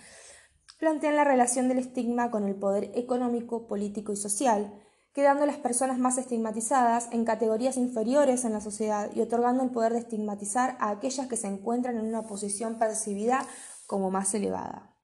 plantean 0.80 1.16
la 1.16 1.24
relación 1.24 1.68
del 1.68 1.78
estigma 1.78 2.32
con 2.32 2.46
el 2.46 2.56
poder 2.56 2.92
económico, 2.96 3.68
político 3.68 4.14
y 4.14 4.16
social, 4.16 4.74
quedando 5.14 5.46
las 5.46 5.58
personas 5.58 6.00
más 6.00 6.18
estigmatizadas 6.18 7.10
en 7.12 7.26
categorías 7.26 7.78
inferiores 7.78 8.46
en 8.46 8.54
la 8.54 8.62
sociedad 8.62 9.12
y 9.14 9.22
otorgando 9.22 9.64
el 9.64 9.72
poder 9.72 9.94
de 9.94 10.00
estigmatizar 10.00 10.78
a 10.80 10.90
aquellas 10.90 11.28
que 11.28 11.38
se 11.38 11.48
encuentran 11.48 11.98
en 11.98 12.06
una 12.06 12.24
posición 12.24 12.80
percibida 12.80 13.46
como 13.86 14.10
más 14.10 14.34
elevada. 14.34 14.96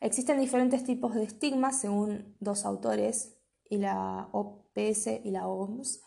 Existen 0.00 0.40
diferentes 0.40 0.84
tipos 0.84 1.14
de 1.14 1.24
estigmas 1.24 1.80
según 1.80 2.36
dos 2.40 2.64
autores, 2.64 3.38
y 3.68 3.78
la 3.78 4.28
OPS 4.32 5.20
y 5.24 5.30
la 5.30 5.46
OMS, 5.46 6.02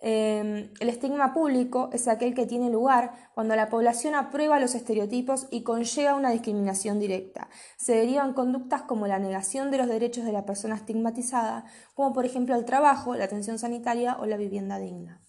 Em, 0.00 0.70
el 0.78 0.88
estigma 0.88 1.34
público 1.34 1.90
es 1.92 2.06
aquel 2.06 2.32
que 2.32 2.46
tiene 2.46 2.70
lugar 2.70 3.30
cuando 3.34 3.56
la 3.56 3.68
población 3.68 4.14
aprueba 4.14 4.60
los 4.60 4.76
estereotipos 4.76 5.48
y 5.50 5.64
conlleva 5.64 6.14
una 6.14 6.30
discriminación 6.30 7.00
directa. 7.00 7.48
Se 7.76 7.96
derivan 7.96 8.32
conductas 8.32 8.82
como 8.82 9.08
la 9.08 9.18
negación 9.18 9.72
de 9.72 9.78
los 9.78 9.88
derechos 9.88 10.24
de 10.24 10.32
la 10.32 10.46
persona 10.46 10.76
estigmatizada, 10.76 11.64
como 11.94 12.12
por 12.12 12.24
ejemplo 12.24 12.54
el 12.54 12.64
trabajo, 12.64 13.16
la 13.16 13.24
atención 13.24 13.58
sanitaria 13.58 14.16
o 14.20 14.26
la 14.26 14.36
vivienda 14.36 14.78
digna. 14.78 15.20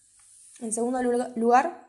En 0.60 0.72
segundo 0.72 1.02
lugar, 1.02 1.88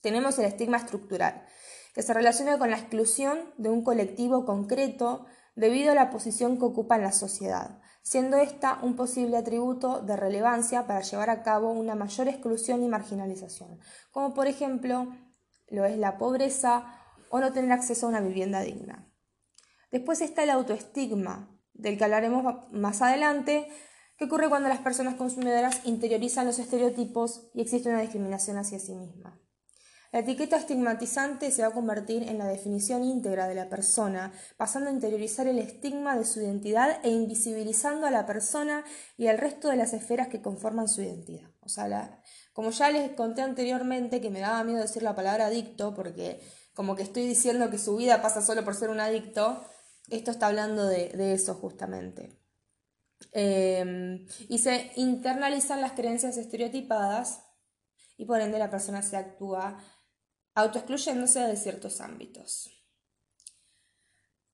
tenemos 0.00 0.38
el 0.38 0.46
estigma 0.46 0.78
estructural, 0.78 1.46
que 1.94 2.02
se 2.02 2.14
relaciona 2.14 2.58
con 2.58 2.70
la 2.70 2.78
exclusión 2.78 3.38
de 3.58 3.68
un 3.68 3.84
colectivo 3.84 4.44
concreto 4.44 5.26
debido 5.54 5.92
a 5.92 5.94
la 5.94 6.10
posición 6.10 6.58
que 6.58 6.64
ocupa 6.64 6.96
en 6.96 7.02
la 7.02 7.12
sociedad 7.12 7.82
siendo 8.02 8.36
esta 8.36 8.78
un 8.82 8.96
posible 8.96 9.36
atributo 9.36 10.00
de 10.00 10.16
relevancia 10.16 10.86
para 10.86 11.02
llevar 11.02 11.30
a 11.30 11.42
cabo 11.42 11.70
una 11.70 11.94
mayor 11.94 12.28
exclusión 12.28 12.82
y 12.82 12.88
marginalización, 12.88 13.78
como 14.10 14.34
por 14.34 14.48
ejemplo 14.48 15.14
lo 15.68 15.84
es 15.84 15.96
la 15.96 16.18
pobreza 16.18 16.98
o 17.30 17.40
no 17.40 17.52
tener 17.52 17.72
acceso 17.72 18.06
a 18.06 18.08
una 18.10 18.20
vivienda 18.20 18.60
digna. 18.60 19.08
Después 19.90 20.20
está 20.20 20.42
el 20.42 20.50
autoestigma, 20.50 21.48
del 21.72 21.96
que 21.96 22.04
hablaremos 22.04 22.70
más 22.72 23.00
adelante, 23.00 23.68
que 24.18 24.26
ocurre 24.26 24.48
cuando 24.48 24.68
las 24.68 24.80
personas 24.80 25.14
consumidoras 25.14 25.80
interiorizan 25.84 26.46
los 26.46 26.58
estereotipos 26.58 27.50
y 27.54 27.62
existe 27.62 27.88
una 27.88 28.00
discriminación 28.00 28.58
hacia 28.58 28.78
sí 28.78 28.94
misma. 28.94 29.40
La 30.12 30.18
etiqueta 30.18 30.58
estigmatizante 30.58 31.50
se 31.50 31.62
va 31.62 31.68
a 31.68 31.72
convertir 31.72 32.24
en 32.24 32.36
la 32.36 32.46
definición 32.46 33.02
íntegra 33.02 33.48
de 33.48 33.54
la 33.54 33.70
persona, 33.70 34.30
pasando 34.58 34.90
a 34.90 34.92
interiorizar 34.92 35.46
el 35.46 35.58
estigma 35.58 36.18
de 36.18 36.26
su 36.26 36.40
identidad 36.42 37.00
e 37.02 37.08
invisibilizando 37.08 38.06
a 38.06 38.10
la 38.10 38.26
persona 38.26 38.84
y 39.16 39.28
al 39.28 39.38
resto 39.38 39.70
de 39.70 39.76
las 39.76 39.94
esferas 39.94 40.28
que 40.28 40.42
conforman 40.42 40.86
su 40.86 41.00
identidad. 41.00 41.48
O 41.60 41.70
sea, 41.70 42.20
como 42.52 42.72
ya 42.72 42.90
les 42.90 43.12
conté 43.12 43.40
anteriormente 43.40 44.20
que 44.20 44.28
me 44.28 44.40
daba 44.40 44.62
miedo 44.64 44.82
decir 44.82 45.02
la 45.02 45.14
palabra 45.14 45.46
adicto, 45.46 45.94
porque 45.94 46.42
como 46.74 46.94
que 46.94 47.04
estoy 47.04 47.26
diciendo 47.26 47.70
que 47.70 47.78
su 47.78 47.96
vida 47.96 48.20
pasa 48.20 48.42
solo 48.42 48.66
por 48.66 48.74
ser 48.74 48.90
un 48.90 49.00
adicto, 49.00 49.64
esto 50.10 50.30
está 50.30 50.48
hablando 50.48 50.86
de, 50.88 51.32
eso 51.32 51.54
justamente. 51.54 52.38
Em, 53.32 54.26
y 54.50 54.58
se 54.58 54.92
internalizan 54.96 55.80
las 55.80 55.92
creencias 55.92 56.36
estereotipadas 56.36 57.44
y 58.18 58.26
por 58.26 58.42
ende 58.42 58.58
la 58.58 58.70
persona 58.70 59.00
se 59.00 59.16
actúa 59.16 59.78
autoexcluyéndose 60.54 61.40
de 61.40 61.56
ciertos 61.56 62.00
ámbitos. 62.00 62.70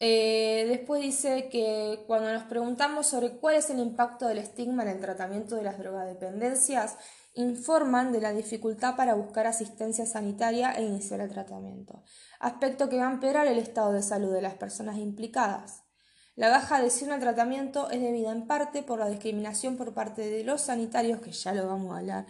Eh, 0.00 0.66
después 0.68 1.02
dice 1.02 1.48
que 1.48 2.04
cuando 2.06 2.32
nos 2.32 2.44
preguntamos 2.44 3.08
sobre 3.08 3.38
cuál 3.38 3.56
es 3.56 3.68
el 3.70 3.80
impacto 3.80 4.28
del 4.28 4.38
estigma 4.38 4.84
en 4.84 4.90
el 4.90 5.00
tratamiento 5.00 5.56
de 5.56 5.64
las 5.64 5.78
drogadependencias, 5.78 6.96
informan 7.34 8.12
de 8.12 8.20
la 8.20 8.32
dificultad 8.32 8.96
para 8.96 9.14
buscar 9.14 9.46
asistencia 9.46 10.06
sanitaria 10.06 10.72
e 10.72 10.84
iniciar 10.84 11.20
el 11.20 11.30
tratamiento, 11.30 12.04
aspecto 12.38 12.88
que 12.88 12.96
va 12.96 13.08
a 13.08 13.12
empeorar 13.12 13.48
el 13.48 13.58
estado 13.58 13.92
de 13.92 14.02
salud 14.02 14.32
de 14.32 14.42
las 14.42 14.54
personas 14.54 14.98
implicadas. 14.98 15.82
La 16.36 16.50
baja 16.50 16.76
adhesión 16.76 17.10
al 17.10 17.18
tratamiento 17.18 17.90
es 17.90 18.00
debida 18.00 18.30
en 18.30 18.46
parte 18.46 18.84
por 18.84 19.00
la 19.00 19.08
discriminación 19.08 19.76
por 19.76 19.94
parte 19.94 20.22
de 20.22 20.44
los 20.44 20.60
sanitarios, 20.60 21.20
que 21.20 21.32
ya 21.32 21.52
lo 21.52 21.66
vamos 21.66 21.92
a 21.92 21.98
hablar, 21.98 22.26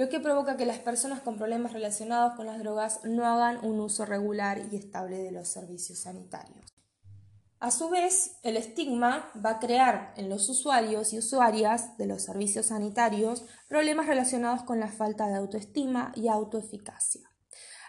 lo 0.00 0.08
que 0.08 0.18
provoca 0.18 0.56
que 0.56 0.64
las 0.64 0.78
personas 0.78 1.20
con 1.20 1.36
problemas 1.36 1.74
relacionados 1.74 2.32
con 2.32 2.46
las 2.46 2.58
drogas 2.58 3.00
no 3.04 3.26
hagan 3.26 3.62
un 3.62 3.80
uso 3.80 4.06
regular 4.06 4.62
y 4.72 4.76
estable 4.76 5.18
de 5.18 5.30
los 5.30 5.48
servicios 5.48 5.98
sanitarios. 5.98 6.74
A 7.58 7.70
su 7.70 7.90
vez, 7.90 8.38
el 8.42 8.56
estigma 8.56 9.30
va 9.44 9.50
a 9.50 9.58
crear 9.58 10.14
en 10.16 10.30
los 10.30 10.48
usuarios 10.48 11.12
y 11.12 11.18
usuarias 11.18 11.98
de 11.98 12.06
los 12.06 12.22
servicios 12.22 12.68
sanitarios 12.68 13.44
problemas 13.68 14.06
relacionados 14.06 14.62
con 14.62 14.80
la 14.80 14.88
falta 14.88 15.28
de 15.28 15.34
autoestima 15.34 16.12
y 16.16 16.28
autoeficacia. 16.28 17.30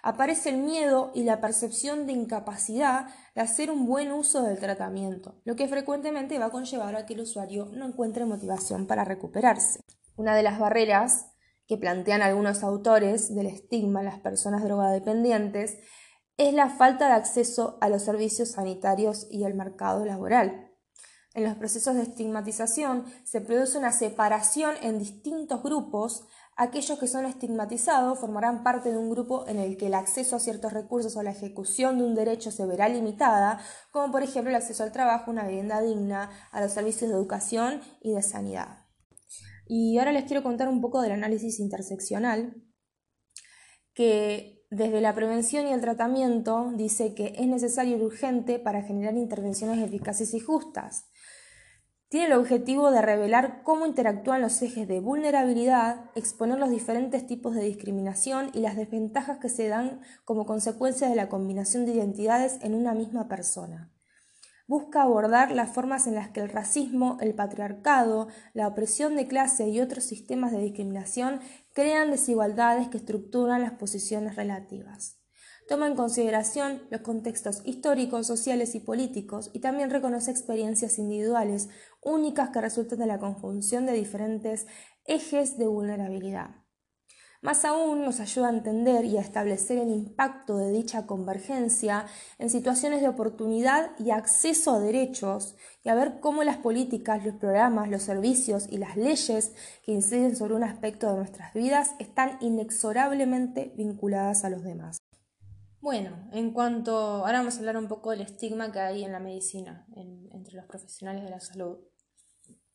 Aparece 0.04 0.50
el 0.50 0.58
miedo 0.58 1.14
y 1.16 1.24
la 1.24 1.40
percepción 1.40 2.08
de 2.08 2.12
incapacidad 2.12 3.06
de 3.36 3.42
hacer 3.42 3.72
un 3.72 3.86
buen 3.86 4.12
uso 4.12 4.42
del 4.42 4.60
tratamiento, 4.60 5.40
lo 5.46 5.56
que 5.56 5.70
frecuentemente 5.70 6.40
va 6.40 6.48
a 6.48 6.52
conllevar 6.52 6.94
a 6.98 7.06
que 7.06 7.14
el 7.14 7.22
usuario 7.22 7.70
no 7.72 7.86
encuentre 7.86 8.26
motivación 8.26 8.86
para 8.86 9.06
recuperarse. 9.06 9.80
Una 10.18 10.36
de 10.36 10.44
las 10.44 10.60
barreras 10.60 11.31
que 11.72 11.78
plantean 11.78 12.22
algunos 12.22 12.64
autores 12.64 13.34
del 13.34 13.46
estigma 13.46 14.02
en 14.02 14.08
las 14.08 14.20
personas 14.20 14.62
drogadependientes 14.62 15.78
es 16.36 16.54
la 16.54 16.68
falta 16.68 17.08
de 17.08 17.14
acceso 17.14 17.78
a 17.80 17.88
los 17.88 18.04
servicios 18.04 18.52
sanitarios 18.52 19.26
y 19.32 19.46
al 19.46 19.54
mercado 19.54 20.04
laboral. 20.04 20.70
En 21.34 21.46
los 21.46 21.56
procesos 21.56 21.96
de 21.96 22.02
estigmatización 22.02 23.06
se 23.24 23.40
produce 23.40 23.78
una 23.78 23.94
separación 23.94 24.76
en 24.82 25.00
distintos 25.00 25.64
grupos. 25.64 26.28
Aquellos 26.58 27.00
que 27.00 27.08
son 27.08 27.26
estigmatizados 27.26 28.20
formarán 28.20 28.64
parte 28.64 28.92
de 28.92 28.98
un 28.98 29.10
grupo 29.10 29.48
en 29.48 29.58
el 29.58 29.78
que 29.78 29.88
el 29.88 29.94
acceso 29.94 30.36
a 30.36 30.42
ciertos 30.42 30.74
recursos 30.74 31.16
o 31.16 31.24
la 31.24 31.32
ejecución 31.32 31.98
de 31.98 32.04
un 32.04 32.16
derecho 32.16 32.52
se 32.52 32.66
verá 32.66 32.90
limitada, 32.90 33.62
como 33.92 34.12
por 34.12 34.24
ejemplo 34.24 34.50
el 34.50 34.58
acceso 34.58 34.84
al 34.84 34.92
trabajo, 34.92 35.32
una 35.32 35.48
vivienda 35.48 35.80
digna, 35.80 36.32
a 36.52 36.60
los 36.60 36.74
servicios 36.74 37.10
de 37.10 37.16
educación 37.16 37.80
y 38.02 38.12
de 38.12 38.24
sanidad. 38.24 38.81
Y 39.74 39.98
ahora 39.98 40.12
les 40.12 40.26
quiero 40.26 40.44
contar 40.44 40.68
un 40.68 40.82
poco 40.82 41.02
del 41.02 41.14
análisis 41.14 41.58
interseccional, 41.62 42.62
que 43.94 44.66
desde 44.70 45.00
la 45.00 45.16
prevención 45.16 45.66
y 45.66 45.72
el 45.72 45.80
tratamiento 45.80 46.74
dice 46.76 47.14
que 47.14 47.36
es 47.38 47.48
necesario 47.48 47.96
y 47.96 48.02
urgente 48.02 48.60
para 48.60 48.82
generar 48.82 49.16
intervenciones 49.16 49.80
eficaces 49.80 50.34
y 50.34 50.42
justas. 50.42 51.06
Tiene 52.10 52.26
el 52.26 52.34
objetivo 52.34 52.92
de 52.92 53.02
revelar 53.02 53.64
cómo 53.64 53.86
interactúan 53.86 54.42
los 54.42 54.62
ejes 54.62 54.90
de 54.90 55.00
vulnerabilidad, 55.00 56.12
exponer 56.16 56.60
los 56.60 56.70
diferentes 56.70 57.26
tipos 57.26 57.56
de 57.56 57.64
discriminación 57.64 58.52
y 58.54 58.60
las 58.60 58.76
desventajas 58.76 59.38
que 59.38 59.48
se 59.48 59.70
dan 59.70 60.02
como 60.26 60.46
consecuencia 60.46 61.08
de 61.08 61.16
la 61.16 61.30
combinación 61.30 61.86
de 61.86 61.94
identidades 61.94 62.60
en 62.62 62.76
una 62.76 62.94
misma 62.94 63.30
persona 63.30 63.90
busca 64.68 65.02
abordar 65.02 65.52
las 65.52 65.72
formas 65.72 66.08
en 66.08 66.16
las 66.16 66.30
que 66.30 66.40
el 66.40 66.50
racismo, 66.50 67.18
el 67.22 67.34
patriarcado, 67.36 68.28
la 68.54 68.68
opresión 68.68 69.16
de 69.16 69.28
clase 69.28 69.70
y 69.70 69.82
otros 69.82 70.04
sistemas 70.04 70.52
de 70.52 70.60
discriminación 70.60 71.40
crean 71.74 72.12
desigualdades 72.12 72.88
que 72.88 72.98
estructuran 72.98 73.62
las 73.62 73.74
posiciones 73.74 74.36
relativas. 74.36 75.18
Toma 75.68 75.88
en 75.88 75.96
consideración 75.96 76.82
los 76.90 77.02
contextos 77.02 77.62
históricos, 77.66 78.28
sociales 78.28 78.76
y 78.76 78.80
políticos 78.80 79.50
y 79.54 79.60
también 79.60 79.90
reconoce 79.90 80.32
experiencias 80.32 81.00
individuales 81.00 81.70
únicas 82.02 82.50
que 82.50 82.62
resultan 82.62 83.00
de 83.00 83.06
la 83.06 83.20
conjunción 83.20 83.86
de 83.86 83.94
diferentes 83.94 84.68
ejes 85.06 85.58
de 85.58 85.68
vulnerabilidad. 85.68 86.61
Más 87.42 87.66
aún 87.66 88.06
nos 88.06 88.20
ayuda 88.20 88.50
a 88.50 88.52
entender 88.52 89.04
y 89.04 89.18
a 89.18 89.22
establecer 89.22 89.80
el 89.80 89.90
impacto 89.90 90.58
de 90.58 90.72
dicha 90.72 91.08
convergencia 91.08 92.06
en 92.38 92.52
situaciones 92.52 93.02
de 93.02 93.08
oportunidad 93.08 93.98
y 93.98 94.12
acceso 94.12 94.76
a 94.76 94.80
derechos 94.80 95.56
y 95.84 95.90
a 95.90 95.96
ver 95.96 96.20
cómo 96.20 96.44
las 96.44 96.58
políticas, 96.58 97.26
los 97.26 97.34
programas, 97.34 97.90
los 97.90 98.04
servicios 98.04 98.68
y 98.70 98.78
las 98.78 98.96
leyes 98.96 99.56
que 99.84 99.92
inciden 99.92 100.36
sobre 100.36 100.54
un 100.54 100.64
aspecto 100.64 101.10
de 101.10 101.18
nuestras 101.18 101.52
vidas 101.56 101.96
están 101.98 102.38
inexorablemente 102.42 103.74
vinculadas 103.76 104.46
a 104.46 104.52
los 104.52 104.64
demás. 104.64 105.00
Bueno, 105.80 106.30
en 106.34 106.54
cuanto, 106.54 106.96
ahora 106.96 107.40
vamos 107.40 107.56
a 107.56 107.60
hablar 107.60 107.78
un 107.78 107.88
poco 107.88 108.12
del 108.12 108.22
estigma 108.22 108.72
que 108.72 108.82
hay 108.82 109.04
en 109.04 109.14
la 109.14 109.20
medicina, 109.20 109.88
entre 109.96 110.54
los 110.54 110.66
profesionales 110.66 111.24
de 111.24 111.32
la 111.32 111.40
salud, 111.40 111.80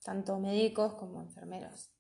tanto 0.02 0.40
médicos 0.40 0.94
como 0.94 1.22
enfermeros. 1.22 1.95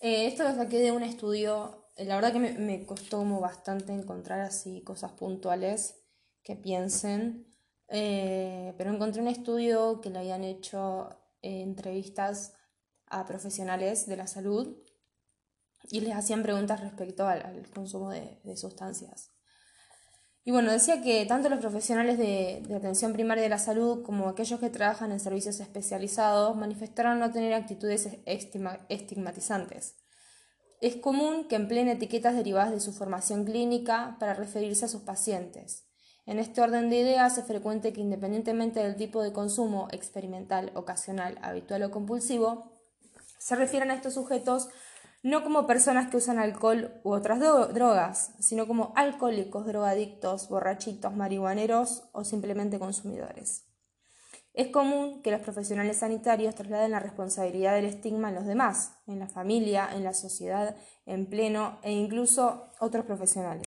Eh, 0.00 0.26
esto 0.26 0.44
lo 0.44 0.54
saqué 0.54 0.78
de 0.78 0.92
un 0.92 1.02
estudio, 1.02 1.86
eh, 1.96 2.04
la 2.04 2.16
verdad 2.16 2.32
que 2.32 2.40
me, 2.40 2.86
costó 2.86 3.18
como 3.18 3.40
bastante 3.40 3.92
encontrar 3.92 4.40
así 4.40 4.82
cosas 4.82 5.12
puntuales 5.12 5.94
que 6.42 6.56
piensen, 6.56 7.46
eh, 7.88 8.74
pero 8.78 8.92
encontré 8.92 9.22
un 9.22 9.28
estudio 9.28 10.00
que 10.00 10.10
le 10.10 10.18
habían 10.18 10.44
hecho 10.44 11.08
entrevistas 11.40 12.54
a 13.06 13.26
profesionales 13.26 14.06
de 14.06 14.16
la 14.16 14.26
salud 14.26 14.76
y 15.90 16.00
les 16.00 16.14
hacían 16.14 16.42
preguntas 16.42 16.80
respecto 16.80 17.26
al, 17.26 17.68
consumo 17.72 18.10
de, 18.10 18.56
sustancias. 18.56 19.30
Y 20.44 20.50
bueno, 20.50 20.72
decía 20.72 21.02
que 21.02 21.24
tanto 21.26 21.48
los 21.48 21.60
profesionales 21.60 22.18
de, 22.18 22.62
atención 22.74 23.12
primaria 23.12 23.44
de 23.44 23.48
la 23.48 23.58
salud 23.58 24.02
como 24.02 24.28
aquellos 24.28 24.58
que 24.58 24.70
trabajan 24.70 25.12
en 25.12 25.20
servicios 25.20 25.60
especializados 25.60 26.56
manifestaron 26.56 27.20
no 27.20 27.30
tener 27.30 27.54
actitudes 27.54 28.08
estigmatizantes. 28.88 29.96
Es 30.80 30.96
común 30.96 31.46
que 31.46 31.54
empleen 31.54 31.86
etiquetas 31.86 32.34
derivadas 32.34 32.72
de 32.72 32.80
su 32.80 32.92
formación 32.92 33.44
clínica 33.44 34.16
para 34.18 34.34
referirse 34.34 34.86
a 34.86 34.88
sus 34.88 35.02
pacientes. 35.02 35.86
En 36.26 36.40
este 36.40 36.60
orden 36.60 36.90
de 36.90 36.98
ideas 36.98 37.38
es 37.38 37.44
frecuente 37.44 37.92
que 37.92 38.00
independientemente 38.00 38.80
del 38.80 38.96
tipo 38.96 39.22
de 39.22 39.32
consumo 39.32 39.86
experimental, 39.92 40.72
ocasional, 40.74 41.38
habitual 41.42 41.84
o 41.84 41.90
compulsivo, 41.92 42.72
se 43.38 43.54
refieran 43.54 43.92
a 43.92 43.94
estos 43.94 44.14
sujetos 44.14 44.68
no 45.22 45.44
como 45.44 45.66
personas 45.66 46.10
que 46.10 46.16
usan 46.16 46.38
alcohol 46.38 47.00
u 47.04 47.12
otras 47.12 47.38
drogas, 47.40 48.34
sino 48.40 48.66
como 48.66 48.92
alcohólicos, 48.96 49.66
drogadictos, 49.66 50.48
borrachitos, 50.48 51.14
marihuaneros 51.14 52.04
o 52.12 52.24
simplemente 52.24 52.78
consumidores. 52.78 53.66
Es 54.54 54.68
común 54.68 55.22
que 55.22 55.30
los 55.30 55.40
profesionales 55.40 55.98
sanitarios 55.98 56.54
trasladen 56.54 56.90
la 56.90 57.00
responsabilidad 57.00 57.74
del 57.74 57.86
estigma 57.86 58.28
en 58.28 58.34
los 58.34 58.46
demás, 58.46 58.98
en 59.06 59.18
la 59.18 59.28
familia, 59.28 59.88
en 59.94 60.04
la 60.04 60.12
sociedad, 60.12 60.76
en 61.06 61.26
pleno 61.26 61.78
e 61.82 61.92
incluso 61.92 62.68
otros 62.78 63.06
profesionales. 63.06 63.64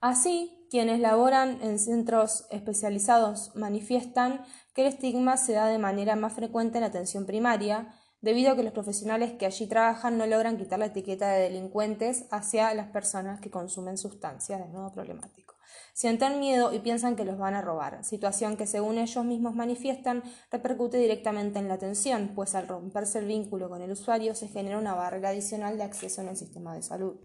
Así, 0.00 0.66
quienes 0.70 1.00
laboran 1.00 1.60
en 1.62 1.80
centros 1.80 2.46
especializados 2.50 3.56
manifiestan 3.56 4.44
que 4.72 4.82
el 4.82 4.88
estigma 4.88 5.36
se 5.36 5.54
da 5.54 5.66
de 5.66 5.78
manera 5.78 6.14
más 6.14 6.34
frecuente 6.34 6.78
en 6.78 6.82
la 6.82 6.88
atención 6.88 7.26
primaria, 7.26 7.92
debido 8.20 8.52
a 8.52 8.56
que 8.56 8.62
los 8.62 8.72
profesionales 8.72 9.32
que 9.32 9.46
allí 9.46 9.66
trabajan 9.66 10.18
no 10.18 10.26
logran 10.26 10.56
quitar 10.56 10.78
la 10.78 10.86
etiqueta 10.86 11.30
de 11.30 11.42
delincuentes 11.42 12.26
hacia 12.30 12.74
las 12.74 12.88
personas 12.88 13.40
que 13.40 13.50
consumen 13.50 13.96
sustancias, 13.96 14.60
de 14.60 14.68
nuevo 14.68 14.90
problemático. 14.92 15.56
Sienten 15.92 16.38
miedo 16.38 16.72
y 16.72 16.78
piensan 16.78 17.16
que 17.16 17.24
los 17.24 17.38
van 17.38 17.54
a 17.54 17.62
robar, 17.62 18.04
situación 18.04 18.56
que 18.56 18.66
según 18.66 18.98
ellos 18.98 19.24
mismos 19.24 19.54
manifiestan 19.54 20.22
repercute 20.50 20.96
directamente 20.96 21.58
en 21.58 21.68
la 21.68 21.74
atención, 21.74 22.32
pues 22.34 22.54
al 22.54 22.68
romperse 22.68 23.18
el 23.18 23.26
vínculo 23.26 23.68
con 23.68 23.82
el 23.82 23.90
usuario 23.90 24.34
se 24.34 24.48
genera 24.48 24.78
una 24.78 24.94
barrera 24.94 25.30
adicional 25.30 25.76
de 25.76 25.84
acceso 25.84 26.22
en 26.22 26.28
el 26.28 26.36
sistema 26.36 26.74
de 26.74 26.82
salud. 26.82 27.18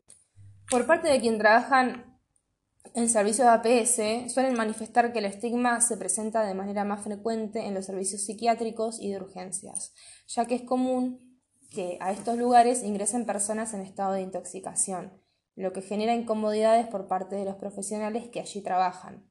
Por 0.70 0.88
parte 0.88 1.08
de 1.08 1.20
quien 1.20 1.38
trabajan 1.38 2.13
en 2.96 3.10
servicio 3.10 3.44
de 3.44 3.50
APS 3.50 4.32
suelen 4.32 4.54
manifestar 4.54 5.12
que 5.12 5.20
el 5.20 5.26
estigma 5.26 5.82
se 5.82 5.98
presenta 5.98 6.46
de 6.46 6.54
manera 6.54 6.84
más 6.84 7.04
frecuente 7.04 7.66
en 7.66 7.74
los 7.74 7.86
servicios 7.86 8.22
psiquiátricos 8.22 9.00
y 9.00 9.12
de 9.12 9.18
urgencias, 9.18 9.94
ya 10.28 10.46
que 10.46 10.56
es 10.56 10.62
común 10.62 11.42
que 11.72 11.98
a 12.02 12.12
estos 12.12 12.38
lugares 12.38 12.84
ingresen 12.84 13.26
personas 13.26 13.74
en 13.74 13.82
estado 13.82 14.14
de 14.14 14.22
intoxicación, 14.22 15.12
lo 15.56 15.74
que 15.74 15.82
genera 15.82 16.14
incomodidades 16.14 16.88
por 16.88 17.08
parte 17.08 17.36
de 17.36 17.46
los 17.46 17.56
profesionales 17.56 18.30
que 18.30 18.40
allí 18.40 18.62
trabajan, 18.62 19.28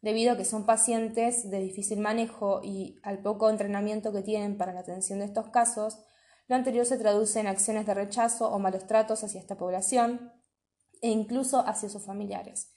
debido 0.00 0.32
a 0.32 0.36
que 0.36 0.44
son 0.44 0.64
pacientes 0.64 1.50
de 1.50 1.58
difícil 1.58 1.98
manejo 1.98 2.60
y 2.62 3.00
al 3.02 3.22
poco 3.22 3.50
entrenamiento 3.50 4.12
que 4.12 4.22
tienen 4.22 4.56
para 4.56 4.72
la 4.72 4.80
atención 4.80 5.18
de 5.18 5.24
estos 5.24 5.48
casos, 5.48 5.98
lo 6.46 6.54
anterior 6.54 6.86
se 6.86 6.96
traduce 6.96 7.40
en 7.40 7.48
acciones 7.48 7.86
de 7.86 7.94
rechazo 7.94 8.50
o 8.50 8.58
malos 8.60 8.86
tratos 8.86 9.24
hacia 9.24 9.40
esta 9.40 9.56
población 9.56 10.32
e 11.02 11.10
incluso 11.10 11.66
hacia 11.66 11.88
sus 11.88 12.04
familiares 12.04 12.72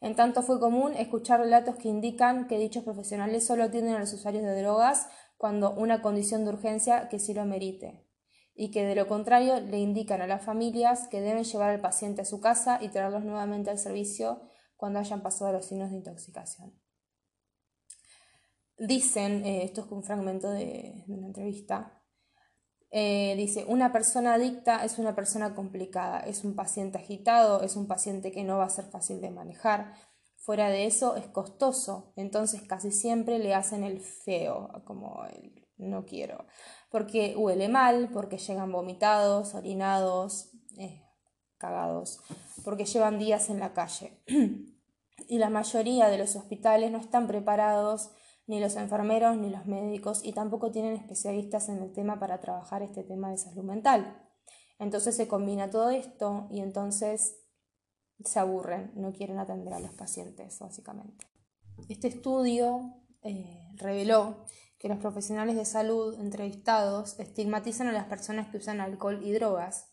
en 0.00 0.14
tanto 0.14 0.42
fue 0.42 0.60
común 0.60 0.94
escuchar 0.94 1.40
relatos 1.40 1.76
que 1.76 1.88
indican 1.88 2.46
que 2.46 2.58
dichos 2.58 2.84
profesionales 2.84 3.46
solo 3.46 3.64
atienden 3.64 3.94
a 3.94 4.00
los 4.00 4.12
usuarios 4.12 4.44
de 4.44 4.60
drogas 4.60 5.08
cuando 5.36 5.72
una 5.72 6.02
condición 6.02 6.44
de 6.44 6.50
urgencia 6.50 7.08
que 7.08 7.18
sí 7.18 7.34
lo 7.34 7.44
merite, 7.44 8.06
y 8.54 8.70
que 8.70 8.84
de 8.84 8.94
lo 8.94 9.06
contrario 9.06 9.60
le 9.60 9.78
indican 9.78 10.22
a 10.22 10.26
las 10.26 10.44
familias 10.44 11.08
que 11.08 11.20
deben 11.20 11.44
llevar 11.44 11.70
al 11.70 11.80
paciente 11.80 12.22
a 12.22 12.24
su 12.24 12.40
casa 12.40 12.78
y 12.82 12.88
traerlos 12.88 13.24
nuevamente 13.24 13.70
al 13.70 13.78
servicio 13.78 14.40
cuando 14.76 14.98
hayan 14.98 15.22
pasado 15.22 15.52
los 15.52 15.66
signos 15.66 15.90
de 15.90 15.96
intoxicación. 15.96 16.74
dicen, 18.78 19.44
eh, 19.44 19.64
esto 19.64 19.82
es 19.82 19.90
un 19.90 20.02
fragmento 20.02 20.50
de, 20.50 21.04
una 21.08 21.28
entrevista, 21.28 21.95
eh, 22.90 23.34
dice, 23.36 23.64
una 23.68 23.92
persona 23.92 24.34
adicta 24.34 24.84
es 24.84 24.98
una 24.98 25.14
persona 25.14 25.54
complicada, 25.54 26.20
es 26.20 26.44
un 26.44 26.54
paciente 26.54 26.98
agitado, 26.98 27.62
es 27.62 27.76
un 27.76 27.86
paciente 27.86 28.32
que 28.32 28.44
no 28.44 28.58
va 28.58 28.64
a 28.64 28.70
ser 28.70 28.86
fácil 28.86 29.20
de 29.20 29.30
manejar. 29.30 29.94
Fuera 30.36 30.70
de 30.70 30.86
eso 30.86 31.16
es 31.16 31.26
costoso, 31.26 32.12
entonces 32.14 32.62
casi 32.62 32.92
siempre 32.92 33.38
le 33.38 33.54
hacen 33.54 33.82
el 33.82 34.00
feo, 34.00 34.70
como 34.84 35.24
el 35.24 35.66
no 35.78 36.06
quiero, 36.06 36.46
porque 36.90 37.34
huele 37.36 37.68
mal, 37.68 38.10
porque 38.12 38.38
llegan 38.38 38.72
vomitados, 38.72 39.54
orinados, 39.54 40.50
eh, 40.78 41.02
cagados, 41.58 42.20
porque 42.64 42.84
llevan 42.84 43.18
días 43.18 43.50
en 43.50 43.60
la 43.60 43.72
calle. 43.72 44.22
y 45.28 45.38
la 45.38 45.50
mayoría 45.50 46.08
de 46.08 46.18
los 46.18 46.36
hospitales 46.36 46.90
no 46.90 46.98
están 46.98 47.26
preparados, 47.26 48.12
ni 48.46 48.60
los 48.60 48.76
enfermeros, 48.76 49.36
ni 49.36 49.50
los 49.50 49.66
médicos, 49.66 50.24
y 50.24 50.32
tampoco 50.32 50.70
tienen 50.70 50.94
especialistas 50.94 51.68
en 51.68 51.82
el 51.82 51.92
tema 51.92 52.18
para 52.18 52.40
trabajar 52.40 52.82
este 52.82 53.02
tema 53.02 53.30
de 53.30 53.38
salud 53.38 53.64
mental. 53.64 54.22
Entonces 54.78 55.16
se 55.16 55.26
combina 55.26 55.70
todo 55.70 55.90
esto 55.90 56.46
y 56.50 56.60
entonces 56.60 57.40
se 58.24 58.38
aburren, 58.38 58.92
no 58.94 59.12
quieren 59.12 59.38
atender 59.38 59.72
a 59.72 59.80
los 59.80 59.92
pacientes, 59.92 60.58
básicamente. 60.58 61.26
Este 61.88 62.08
estudio 62.08 62.94
eh, 63.22 63.68
reveló 63.76 64.44
que 64.78 64.88
los 64.88 64.98
profesionales 64.98 65.56
de 65.56 65.64
salud 65.64 66.18
entrevistados 66.20 67.18
estigmatizan 67.18 67.88
a 67.88 67.92
las 67.92 68.06
personas 68.06 68.48
que 68.48 68.58
usan 68.58 68.80
alcohol 68.80 69.20
y 69.22 69.32
drogas 69.32 69.92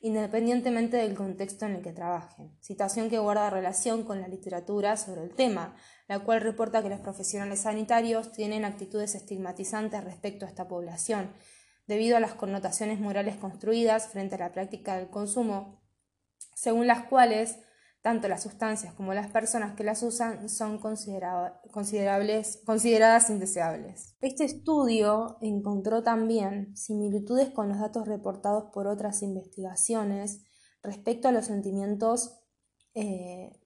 independientemente 0.00 0.96
del 0.96 1.14
contexto 1.14 1.66
en 1.66 1.76
el 1.76 1.82
que 1.82 1.92
trabajen, 1.92 2.56
situación 2.60 3.10
que 3.10 3.18
guarda 3.18 3.50
relación 3.50 4.02
con 4.02 4.20
la 4.20 4.28
literatura 4.28 4.96
sobre 4.96 5.22
el 5.22 5.34
tema, 5.34 5.76
la 6.06 6.20
cual 6.20 6.40
reporta 6.40 6.82
que 6.82 6.88
los 6.88 7.00
profesionales 7.00 7.60
sanitarios 7.60 8.32
tienen 8.32 8.64
actitudes 8.64 9.14
estigmatizantes 9.14 10.04
respecto 10.04 10.44
a 10.44 10.48
esta 10.48 10.68
población, 10.68 11.32
debido 11.86 12.16
a 12.16 12.20
las 12.20 12.34
connotaciones 12.34 13.00
morales 13.00 13.36
construidas 13.36 14.08
frente 14.08 14.34
a 14.34 14.38
la 14.38 14.52
práctica 14.52 14.96
del 14.96 15.08
consumo, 15.08 15.82
según 16.54 16.86
las 16.86 17.04
cuales 17.06 17.58
tanto 18.04 18.28
las 18.28 18.42
sustancias 18.42 18.92
como 18.92 19.14
las 19.14 19.30
personas 19.30 19.74
que 19.76 19.82
las 19.82 20.02
usan 20.02 20.50
son 20.50 20.78
considerables, 20.78 22.60
consideradas 22.66 23.30
indeseables. 23.30 24.14
Este 24.20 24.44
estudio 24.44 25.38
encontró 25.40 26.02
también 26.02 26.76
similitudes 26.76 27.48
con 27.48 27.70
los 27.70 27.80
datos 27.80 28.06
reportados 28.06 28.64
por 28.74 28.88
otras 28.88 29.22
investigaciones 29.22 30.42
respecto 30.82 31.28
a 31.28 31.32
los 31.32 31.46
sentimientos 31.46 32.42
eh, 32.92 33.58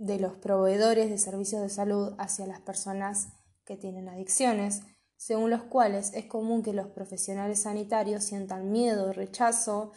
de 0.00 0.18
los 0.18 0.38
proveedores 0.38 1.10
de 1.10 1.18
servicios 1.18 1.60
de 1.60 1.68
salud 1.68 2.14
hacia 2.18 2.46
las 2.46 2.60
personas 2.60 3.28
que 3.66 3.76
tienen 3.76 4.08
adicciones, 4.08 4.80
según 5.16 5.50
los 5.50 5.62
cuales 5.64 6.12
es 6.14 6.24
común 6.24 6.62
que 6.62 6.72
los 6.72 6.88
profesionales 6.88 7.60
sanitarios 7.60 8.24
sientan 8.24 8.72
miedo, 8.72 9.12
rechazo, 9.12 9.92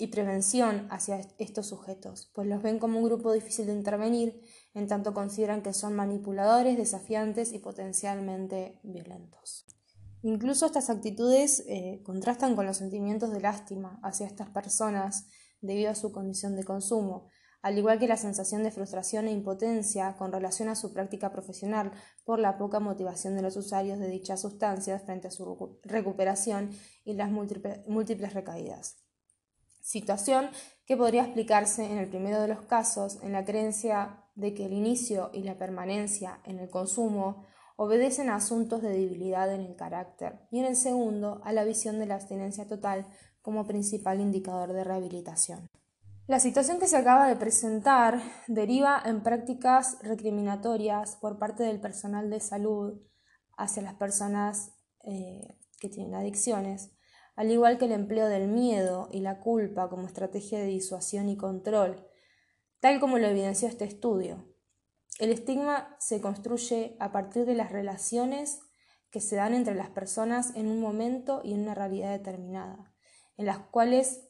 y 0.00 0.06
prevención 0.06 0.86
hacia 0.90 1.20
estos 1.38 1.66
sujetos, 1.66 2.30
pues 2.32 2.46
los 2.46 2.62
ven 2.62 2.78
como 2.78 3.00
un 3.00 3.04
grupo 3.04 3.32
difícil 3.32 3.66
de 3.66 3.72
intervenir, 3.72 4.40
en 4.72 4.86
tanto 4.86 5.12
consideran 5.12 5.60
que 5.60 5.72
son 5.72 5.96
manipuladores, 5.96 6.78
desafiantes 6.78 7.52
y 7.52 7.58
potencialmente 7.58 8.78
violentos. 8.84 9.66
Incluso 10.22 10.66
estas 10.66 10.88
actitudes 10.88 11.64
eh, 11.66 12.00
contrastan 12.04 12.54
con 12.54 12.64
los 12.64 12.76
sentimientos 12.76 13.32
de 13.32 13.40
lástima 13.40 13.98
hacia 14.04 14.26
estas 14.26 14.50
personas 14.50 15.26
debido 15.60 15.90
a 15.90 15.96
su 15.96 16.12
condición 16.12 16.54
de 16.54 16.62
consumo, 16.62 17.28
al 17.62 17.78
igual 17.78 17.98
que 17.98 18.08
la 18.08 18.16
sensación 18.16 18.62
de 18.62 18.70
frustración 18.70 19.26
e 19.26 19.32
impotencia 19.32 20.16
con 20.16 20.32
relación 20.32 20.68
a 20.68 20.76
su 20.76 20.92
práctica 20.92 21.32
profesional 21.32 21.92
por 22.24 22.38
la 22.38 22.58
poca 22.58 22.80
motivación 22.80 23.36
de 23.36 23.42
los 23.42 23.56
usuarios 23.56 23.98
de 23.98 24.08
dichas 24.08 24.40
sustancias 24.40 25.02
frente 25.02 25.28
a 25.28 25.30
su 25.30 25.78
recuperación 25.82 26.70
y 27.04 27.14
las 27.14 27.30
múltiples 27.30 28.34
recaídas 28.34 28.96
situación 29.88 30.50
que 30.84 30.98
podría 30.98 31.22
explicarse 31.22 31.82
en 31.86 31.96
el 31.96 32.08
primero 32.08 32.42
de 32.42 32.48
los 32.48 32.60
casos 32.60 33.18
en 33.22 33.32
la 33.32 33.46
creencia 33.46 34.22
de 34.34 34.52
que 34.52 34.66
el 34.66 34.74
inicio 34.74 35.30
y 35.32 35.44
la 35.44 35.56
permanencia 35.56 36.40
en 36.44 36.58
el 36.58 36.68
consumo 36.68 37.46
obedecen 37.76 38.28
a 38.28 38.34
asuntos 38.34 38.82
de 38.82 38.90
debilidad 38.90 39.50
en 39.50 39.62
el 39.62 39.76
carácter 39.76 40.40
y 40.50 40.58
en 40.58 40.66
el 40.66 40.76
segundo 40.76 41.40
a 41.42 41.52
la 41.54 41.64
visión 41.64 41.98
de 41.98 42.04
la 42.04 42.16
abstinencia 42.16 42.68
total 42.68 43.06
como 43.40 43.66
principal 43.66 44.20
indicador 44.20 44.74
de 44.74 44.84
rehabilitación. 44.84 45.70
La 46.28 46.40
situación 46.40 46.78
que 46.78 46.88
se 46.88 46.98
acaba 46.98 47.26
de 47.26 47.36
presentar 47.36 48.20
deriva 48.48 49.02
en 49.02 49.22
prácticas 49.22 49.96
recriminatorias 50.02 51.16
por 51.16 51.38
parte 51.38 51.62
del 51.62 51.80
personal 51.80 52.28
de 52.28 52.38
salud 52.38 53.00
hacia 53.56 53.82
las 53.82 53.94
personas 53.94 54.74
eh, 55.04 55.56
que 55.80 55.88
tienen 55.88 56.14
adicciones, 56.14 56.90
al 57.34 57.50
igual 57.50 57.78
que 57.78 57.86
el 57.86 57.92
empleo 57.92 58.28
del 58.28 58.46
miedo 58.46 59.08
y 59.10 59.20
la 59.20 59.40
culpa 59.40 59.88
como 59.88 60.06
estrategia 60.06 60.58
de 60.58 60.66
disuasión 60.66 61.30
y 61.30 61.38
control, 61.38 62.06
tal 62.80 63.00
como 63.00 63.18
lo 63.18 63.26
evidenció 63.26 63.66
este 63.66 63.86
estudio. 63.86 64.54
El 65.18 65.32
estigma 65.32 65.96
se 65.98 66.20
construye 66.20 66.98
a 67.00 67.10
partir 67.10 67.46
de 67.46 67.54
las 67.54 67.72
relaciones 67.72 68.60
que 69.10 69.22
se 69.22 69.36
dan 69.36 69.54
entre 69.54 69.74
las 69.74 69.88
personas 69.88 70.54
en 70.56 70.68
un 70.68 70.78
momento 70.78 71.40
y 71.42 71.54
en 71.54 71.62
una 71.62 71.74
realidad 71.74 72.10
determinada, 72.10 72.92
en 73.38 73.46
las 73.46 73.60
cuales 73.60 74.27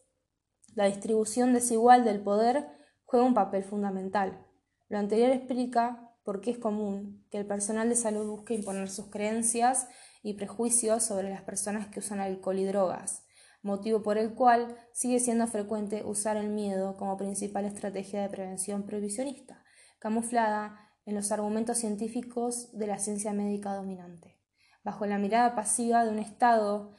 la 0.79 0.85
distribución 0.85 1.53
desigual 1.55 2.05
del 2.05 2.21
poder 2.21 2.69
juega 3.05 3.27
un 3.27 3.35
papel 3.35 3.65
fundamental. 3.65 4.47
Lo 4.89 4.99
anterior 4.99 5.31
explica 5.31 6.15
por 6.23 6.41
qué 6.41 6.53
es 6.53 6.59
común 6.59 7.27
que 7.33 7.39
el 7.39 7.47
personal 7.47 7.89
de 7.89 7.97
salud 7.97 8.31
busque 8.31 8.55
imponer 8.55 8.89
sus 8.89 9.11
creencias 9.11 9.89
y 10.23 10.35
prejuicios 10.35 11.03
sobre 11.03 11.31
las 11.31 11.43
personas 11.43 11.89
que 11.89 11.99
usan 11.99 12.21
alcohol 12.21 12.61
y 12.61 12.65
drogas, 12.65 13.27
motivo 13.61 14.05
por 14.05 14.19
el 14.19 14.35
cual 14.35 14.77
sigue 14.93 15.19
siendo 15.19 15.49
frecuente 15.49 16.05
usar 16.05 16.37
el 16.37 16.49
miedo 16.49 16.97
como 16.97 17.17
principal 17.17 17.65
estrategia 17.65 18.23
de 18.23 18.29
prevención 18.29 18.87
previsionista, 18.87 19.65
camuflada 19.99 20.79
en 21.07 21.17
los 21.17 21.33
argumentos 21.33 21.79
científicos 21.79 22.71
de 22.79 22.87
la 22.87 23.01
ciencia 23.01 23.33
médica 23.33 23.75
dominante, 23.75 24.39
bajo 24.85 25.07
la 25.07 25.19
mirada 25.19 25.57
pasiva 25.57 26.05
de 26.05 26.13
un 26.13 26.21
Estado 26.21 26.95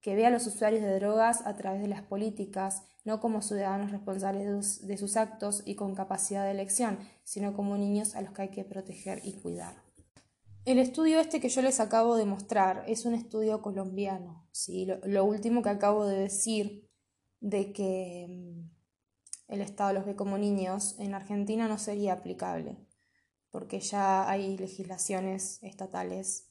que 0.00 0.14
ve 0.14 0.24
a 0.24 0.30
los 0.30 0.46
usuarios 0.46 0.80
de 0.82 0.98
drogas 0.98 1.46
a 1.46 1.56
través 1.56 1.82
de 1.82 1.88
las 1.88 2.00
políticas, 2.00 2.84
no 3.08 3.20
como 3.20 3.40
ciudadanos 3.40 3.90
responsables 3.90 4.86
de 4.86 4.98
sus 4.98 5.16
actos 5.16 5.62
y 5.64 5.76
con 5.76 5.94
capacidad 5.94 6.44
de 6.44 6.50
elección, 6.50 6.98
sino 7.24 7.54
como 7.54 7.78
niños 7.78 8.14
a 8.14 8.20
los 8.20 8.32
que 8.32 8.42
hay 8.42 8.48
que 8.50 8.64
proteger 8.64 9.22
y 9.24 9.32
cuidar. 9.32 9.82
El 10.66 10.78
estudio 10.78 11.18
este 11.18 11.40
que 11.40 11.48
yo 11.48 11.62
les 11.62 11.80
acabo 11.80 12.16
de 12.16 12.26
mostrar 12.26 12.84
es 12.86 13.06
un 13.06 13.14
estudio 13.14 13.62
colombiano. 13.62 14.46
¿sí? 14.52 14.86
Lo, 15.04 15.24
último 15.24 15.62
que 15.62 15.70
acabo 15.70 16.04
de 16.04 16.18
decir 16.18 16.86
de 17.40 17.72
que 17.72 18.26
mm, 18.28 19.52
el 19.54 19.62
Estado 19.62 19.94
los 19.94 20.04
ve 20.04 20.14
como 20.14 20.36
niños 20.36 20.94
en 20.98 21.14
Argentina 21.14 21.66
no 21.66 21.78
sería 21.78 22.12
aplicable, 22.12 22.76
porque 23.50 23.80
ya 23.80 24.28
hay 24.28 24.58
legislaciones 24.58 25.62
estatales 25.62 26.50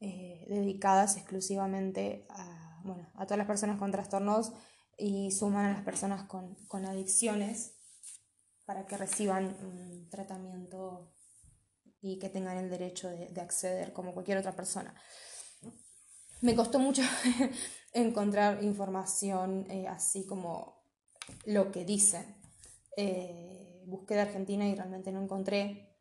eh, 0.00 0.46
dedicadas 0.48 1.16
exclusivamente 1.16 2.26
a, 2.28 2.82
a 3.14 3.24
todas 3.24 3.38
las 3.38 3.46
personas 3.46 3.78
con 3.78 3.92
trastornos 3.92 4.52
y 5.00 5.30
suman 5.30 5.66
a 5.66 5.72
las 5.72 5.84
personas 5.84 6.24
con, 6.24 6.54
con 6.66 6.84
adicciones 6.84 7.76
para 8.64 8.86
que 8.86 8.96
reciban 8.96 9.56
un 9.62 10.08
tratamiento 10.10 11.12
y 12.02 12.18
que 12.18 12.28
tengan 12.28 12.56
el 12.58 12.70
derecho 12.70 13.08
de, 13.08 13.40
acceder 13.40 13.92
como 13.92 14.12
cualquier 14.12 14.38
otra 14.38 14.54
persona. 14.54 14.94
Me 16.40 16.54
costó 16.54 16.78
mucho 16.78 17.02
encontrar 17.92 18.62
información 18.62 19.66
eh, 19.70 19.86
así 19.88 20.26
como 20.26 20.84
lo 21.44 21.70
que 21.72 21.84
dicen. 21.84 22.36
Eh, 22.96 23.82
busqué 23.86 24.14
de 24.14 24.20
Argentina 24.20 24.66
y 24.68 24.74
realmente 24.74 25.12
no 25.12 25.22
encontré. 25.22 25.96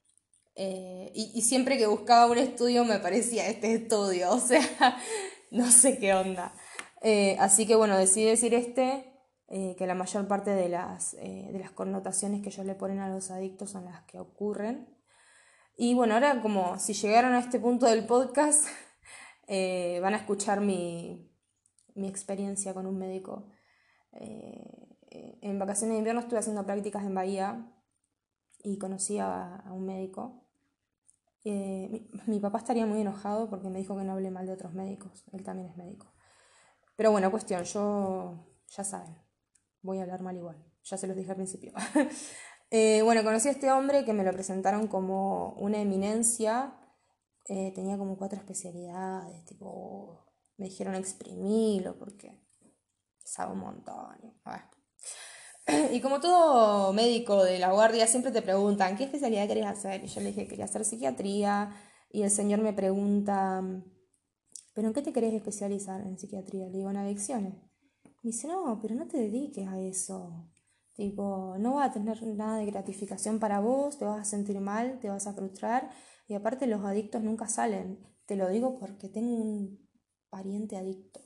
Eh, 0.55 1.12
y, 1.15 1.31
y, 1.33 1.41
siempre 1.41 1.77
que 1.77 1.88
buscaba 1.88 2.29
un 2.29 2.38
estudio 2.38 2.83
me 2.83 2.99
parecía 2.99 3.47
este 3.47 3.73
estudio, 3.73 4.31
o 4.33 4.39
sea, 4.39 4.97
no 5.51 5.71
sé 5.71 5.97
qué 5.99 6.13
onda. 6.13 6.53
Así 7.39 7.65
que 7.65 7.75
bueno, 7.75 7.97
decidí 7.97 8.25
decir 8.25 8.53
este, 8.53 9.05
que 9.47 9.88
la 9.88 9.95
mayor 9.95 10.27
parte 10.27 10.51
de 10.51 10.69
las, 10.69 11.13
de 11.13 11.57
las 11.59 11.71
connotaciones 11.71 12.41
que 12.41 12.49
ellos 12.49 12.65
le 12.65 12.75
ponen 12.75 12.99
a 12.99 13.09
los 13.09 13.31
adictos 13.31 13.71
son 13.71 13.85
las 13.85 14.03
que 14.03 14.19
ocurren. 14.19 14.99
Y 15.81 15.93
bueno, 15.93 16.15
ahora 16.15 16.41
como 16.41 16.77
si 16.77 16.91
llegaron 16.91 17.33
a 17.33 17.39
este 17.39 17.57
punto 17.57 17.85
del 17.85 18.05
podcast, 18.05 18.65
eh, 19.47 19.99
van 20.01 20.13
a 20.13 20.17
escuchar 20.17 20.59
mi, 20.59 21.25
experiencia 21.95 22.73
con 22.73 22.85
un 22.85 22.97
médico. 22.97 23.49
Eh, 24.12 25.39
en 25.41 25.57
vacaciones 25.57 25.93
de 25.93 25.99
invierno 25.99 26.19
estuve 26.19 26.39
haciendo 26.39 26.65
prácticas 26.65 27.05
en 27.05 27.15
Bahía 27.15 27.65
y 28.62 28.77
conocí 28.77 29.19
a, 29.19 29.63
un 29.71 29.85
médico. 29.85 30.49
Eh, 31.45 32.09
mi, 32.28 32.41
papá 32.41 32.57
estaría 32.57 32.86
muy 32.86 32.99
enojado 32.99 33.49
porque 33.49 33.69
me 33.69 33.80
dijo 33.80 33.97
que 33.97 34.03
no 34.03 34.11
hable 34.11 34.32
mal 34.32 34.47
de 34.47 34.51
otros 34.51 34.74
médicos. 34.74 35.24
Él 35.32 35.43
también 35.43 35.69
es 35.69 35.78
médico. 35.78 36.11
Pero 37.00 37.12
bueno, 37.12 37.32
cuestión, 37.32 37.64
yo 37.64 38.45
ya 38.68 38.84
saben, 38.84 39.16
voy 39.82 40.00
a 40.00 40.02
hablar 40.02 40.22
mal 40.22 40.36
igual. 40.36 40.62
Ya 40.84 40.97
se 40.97 41.08
los 41.08 41.16
dije 41.16 41.32
al 41.32 41.38
principio. 41.38 41.72
Eh, 42.72 43.02
bueno, 43.02 43.24
conocí 43.24 43.47
a 43.47 43.52
este 43.52 43.72
hombre 43.72 44.06
que 44.06 44.14
me 44.14 44.24
lo 44.24 44.32
presentaron 44.32 44.86
como 44.86 45.54
una 45.54 45.80
eminencia 45.80 46.72
eh, 47.47 47.72
tenía 47.74 47.97
como 47.97 48.16
cuatro 48.16 48.38
especialidades, 48.38 49.43
tipo, 49.45 50.24
me 50.58 50.68
dijeron 50.68 50.93
exprimirlo 50.93 51.97
porque 51.97 52.39
sabe 53.26 53.54
un 53.54 53.60
montón. 53.60 54.36
Y 55.91 56.00
como 56.02 56.20
todo 56.20 56.93
médico 56.93 57.43
de 57.43 57.58
la 57.58 57.72
guardia, 57.72 58.06
siempre 58.06 58.32
te 58.32 58.43
preguntan, 58.43 58.95
¿qué 58.97 59.06
especialidad 59.06 59.47
querías 59.47 59.80
hacer? 59.80 60.04
Y 60.04 60.08
yo 60.08 60.22
le 60.22 60.28
dije, 60.28 60.47
quería 60.47 60.66
hacer 60.66 60.86
psiquiatría. 60.86 61.76
Y 62.12 62.22
el 62.22 62.30
señor 62.30 62.60
me 62.60 62.74
pregunta, 62.74 63.64
¿pero 64.80 64.88
en 64.88 64.93
qué 64.93 65.01
te 65.01 65.11
querés 65.11 65.34
especializar 65.34 65.99
en 65.99 66.17
psiquiatría? 66.17 66.67
Le 66.67 66.77
digo, 66.77 66.89
en 66.89 66.95
adicciones. 66.95 67.53
Me 68.23 68.32
dice, 68.32 68.47
no, 68.47 68.80
pero 68.82 68.95
no 68.95 69.09
te 69.09 69.17
dediques 69.17 69.67
a 69.67 69.77
eso. 69.77 70.49
Tipo, 70.95 71.57
no 71.59 71.73
va 71.73 71.84
a 71.84 71.91
tener 71.91 72.23
nada 72.23 72.59
de 72.59 72.65
gratificación 72.67 73.39
para 73.39 73.59
vos, 73.59 73.97
te 73.97 74.05
vas 74.05 74.21
a 74.21 74.23
sentir 74.23 74.57
mal, 74.61 74.97
te 75.01 75.09
vas 75.09 75.27
a 75.27 75.34
frustrar. 75.34 75.89
Y 76.30 76.34
aparte 76.34 76.65
los 76.65 76.86
adictos 76.86 77.21
nunca 77.21 77.49
salen. 77.49 77.99
Te 78.25 78.38
lo 78.38 78.47
digo 78.47 78.80
porque 78.80 79.09
tengo 79.09 79.36
un 79.36 79.86
pariente 80.30 80.77
adicto. 80.77 81.19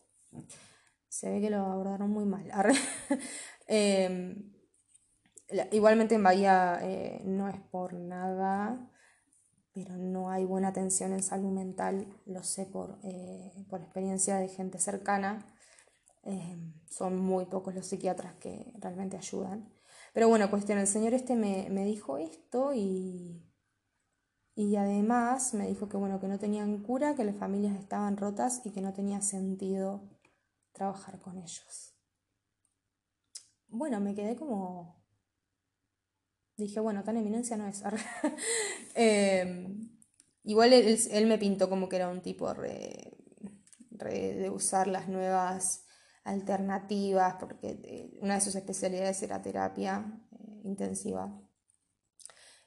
Se 1.08 1.30
ve 1.30 1.40
que 1.40 1.52
lo 1.52 1.58
abordaron 1.58 2.10
muy 2.10 2.26
mal. 2.26 2.50
Em, 3.68 4.52
igualmente 5.72 6.16
en 6.16 6.24
Bahía 6.24 6.80
eh, 6.82 7.22
no 7.24 7.50
es 7.50 7.60
por 7.70 7.94
nada, 7.94 8.92
pero 9.74 9.98
no 9.98 10.30
hay 10.30 10.46
buena 10.46 10.70
atención 10.70 11.14
en 11.14 11.24
salud 11.24 11.52
mental, 11.52 12.08
lo 12.26 12.44
sé 12.44 12.66
por, 12.66 13.00
eh, 13.04 13.66
por 13.70 13.82
experiencia 13.82 14.38
de 14.38 14.48
gente 14.48 14.80
cercana. 14.80 15.46
Em, 16.24 16.74
son 16.90 17.20
muy 17.20 17.46
pocos 17.46 17.74
los 17.76 17.88
psiquiatras 17.88 18.36
que 18.36 18.74
realmente 18.80 19.18
ayudan. 19.18 19.74
Pero 20.14 20.30
bueno, 20.30 20.50
cuestión, 20.50 20.78
el 20.80 20.88
señor 20.88 21.14
este 21.14 21.36
me, 21.36 21.70
me 21.70 21.86
dijo 21.86 22.18
esto 22.18 22.74
y, 22.74 23.44
y 24.56 24.76
además 24.76 25.54
me 25.54 25.68
dijo 25.68 25.90
que 25.90 25.98
bueno, 25.98 26.20
que 26.20 26.28
no 26.28 26.40
tenían 26.40 26.84
cura, 26.84 27.16
que 27.16 27.24
las 27.24 27.36
familias 27.36 27.78
estaban 27.78 28.18
rotas 28.18 28.62
y 28.66 28.72
que 28.72 28.82
no 28.82 28.94
tenía 28.94 29.22
sentido 29.22 30.08
trabajar 30.72 31.20
con 31.20 31.38
ellos. 31.38 31.96
Bueno, 33.68 34.00
me 34.00 34.14
quedé 34.14 34.36
como... 34.36 35.03
Dije, 36.58 36.80
bueno, 36.80 37.04
tan 37.04 37.18
eminencia 37.18 37.58
no 37.58 37.68
es. 37.68 37.84
Em, 38.96 39.90
igual 40.44 40.74
él, 40.74 41.28
me 41.28 41.38
pintó 41.38 41.70
como 41.70 41.90
que 41.90 41.96
era 41.96 42.10
un 42.10 42.22
tipo 42.22 42.54
de 42.54 44.50
usar 44.54 44.88
las 44.88 45.08
nuevas 45.08 45.84
alternativas, 46.24 47.36
porque 47.40 47.80
eh, 47.84 48.18
una 48.22 48.36
de 48.36 48.42
sus 48.42 48.56
especialidades 48.56 49.22
era 49.24 49.42
terapia 49.42 50.22
eh, 50.32 50.62
intensiva. 50.64 51.40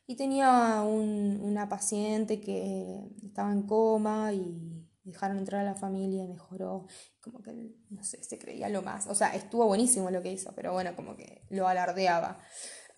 Y 0.06 0.16
tenía 0.16 0.82
una 0.82 1.68
paciente 1.68 2.40
que 2.40 3.10
estaba 3.24 3.50
en 3.52 3.62
coma 3.62 4.32
y 4.32 4.86
dejaron 5.02 5.38
entrar 5.38 5.62
a 5.62 5.64
la 5.64 5.74
familia 5.74 6.22
y 6.22 6.28
mejoró, 6.28 6.86
como 7.20 7.42
que, 7.42 7.52
no 7.90 8.04
sé, 8.04 8.22
se 8.22 8.38
creía 8.38 8.68
lo 8.68 8.82
más, 8.82 9.08
o 9.08 9.14
sea, 9.16 9.34
estuvo 9.34 9.66
buenísimo 9.66 10.10
lo 10.10 10.22
que 10.22 10.32
hizo, 10.32 10.52
pero 10.54 10.72
bueno, 10.72 10.94
como 10.94 11.16
que 11.16 11.42
lo 11.50 11.66
alardeaba. 11.66 12.38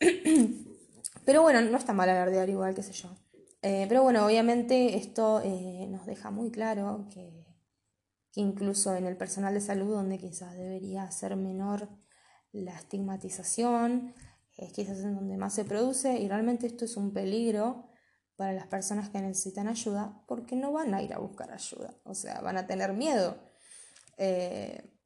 pero 1.29 1.43
bueno, 1.43 1.61
no 1.61 1.77
está 1.77 1.93
mal 1.93 2.09
alardear 2.09 2.49
igual, 2.49 2.75
qué 2.75 2.83
sé 2.83 2.95
yo. 2.95 3.15
Eh, 3.61 3.85
pero 3.87 4.03
bueno, 4.03 4.25
obviamente 4.25 4.97
esto 4.97 5.43
eh, 5.45 5.87
nos 5.91 6.07
deja 6.07 6.31
muy 6.31 6.51
claro 6.51 7.07
que, 7.13 7.45
incluso 8.33 8.95
en 8.95 9.05
el 9.05 9.15
personal 9.19 9.53
de 9.53 9.61
salud, 9.61 9.93
donde 9.93 10.17
quizás 10.17 10.57
debería 10.57 11.11
ser 11.11 11.37
menor 11.37 11.87
la 12.53 12.75
estigmatización, 12.75 14.15
es 14.57 14.73
quizás 14.73 15.01
en 15.01 15.17
donde 15.17 15.37
más 15.37 15.53
se 15.53 15.67
produce 15.67 16.19
y 16.19 16.27
realmente 16.29 16.67
esto 16.67 16.87
es 16.87 16.97
un 16.97 17.13
peligro 17.13 17.91
para 18.37 18.55
las 18.55 18.69
personas 18.69 19.11
que 19.11 19.21
necesitan 19.21 19.69
ayuda 19.69 20.25
porque 20.27 20.57
no 20.57 20.73
van 20.73 20.95
a 20.95 21.03
ir 21.03 21.13
a 21.13 21.19
buscar 21.19 21.53
ayuda, 21.53 21.95
o 22.05 22.15
sea, 22.15 22.41
van 22.41 22.57
a 22.57 22.67
tener 22.67 22.95
miedo 22.95 23.37
eh, 24.17 24.99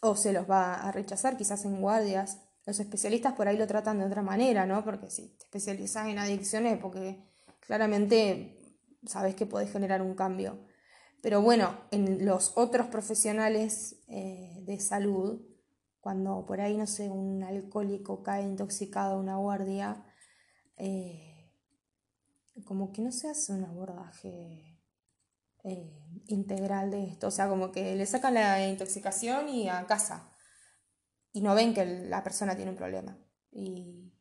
o 0.00 0.16
se 0.16 0.32
los 0.32 0.48
va 0.50 0.76
a 0.76 0.92
rechazar 0.92 1.36
quizás 1.36 1.66
en 1.66 1.82
guardias. 1.82 2.38
Los 2.66 2.78
especialistas 2.80 3.34
por 3.34 3.48
ahí 3.48 3.56
lo 3.56 3.66
tratan 3.66 3.98
de 3.98 4.04
otra 4.04 4.22
manera, 4.22 4.66
¿no? 4.66 4.84
Porque 4.84 5.10
si 5.10 5.28
te 5.28 5.44
especializas 5.44 6.08
en 6.08 6.18
adicciones, 6.18 6.78
porque 6.78 7.24
claramente 7.60 8.78
sabes 9.06 9.34
que 9.34 9.46
puedes 9.46 9.72
generar 9.72 10.02
un 10.02 10.14
cambio. 10.14 10.58
Pero 11.22 11.42
bueno, 11.42 11.78
en 11.90 12.24
los 12.24 12.52
otros 12.56 12.86
profesionales 12.86 13.96
eh, 14.08 14.62
de 14.62 14.80
salud, 14.80 15.42
cuando 16.00 16.46
por 16.46 16.60
ahí, 16.60 16.76
no 16.76 16.86
sé, 16.86 17.10
un 17.10 17.42
alcohólico 17.42 18.22
cae 18.22 18.42
intoxicado 18.42 19.14
a 19.14 19.20
una 19.20 19.36
guardia, 19.36 20.04
eh, 20.76 21.52
como 22.64 22.92
que 22.92 23.02
no 23.02 23.12
se 23.12 23.28
hace 23.28 23.52
un 23.52 23.64
abordaje 23.64 24.80
eh, 25.64 26.22
integral 26.28 26.90
de 26.90 27.04
esto. 27.04 27.28
O 27.28 27.30
sea, 27.30 27.48
como 27.48 27.70
que 27.70 27.94
le 27.96 28.06
sacan 28.06 28.34
la 28.34 28.66
intoxicación 28.66 29.48
y 29.48 29.68
a 29.68 29.86
casa. 29.86 30.32
Y 31.32 31.42
no 31.42 31.54
ven 31.54 31.74
que 31.74 31.84
la 31.84 32.22
persona 32.22 32.56
tiene 32.56 32.70
un 32.70 32.76
problema. 32.76 33.18
Y, 33.50 34.12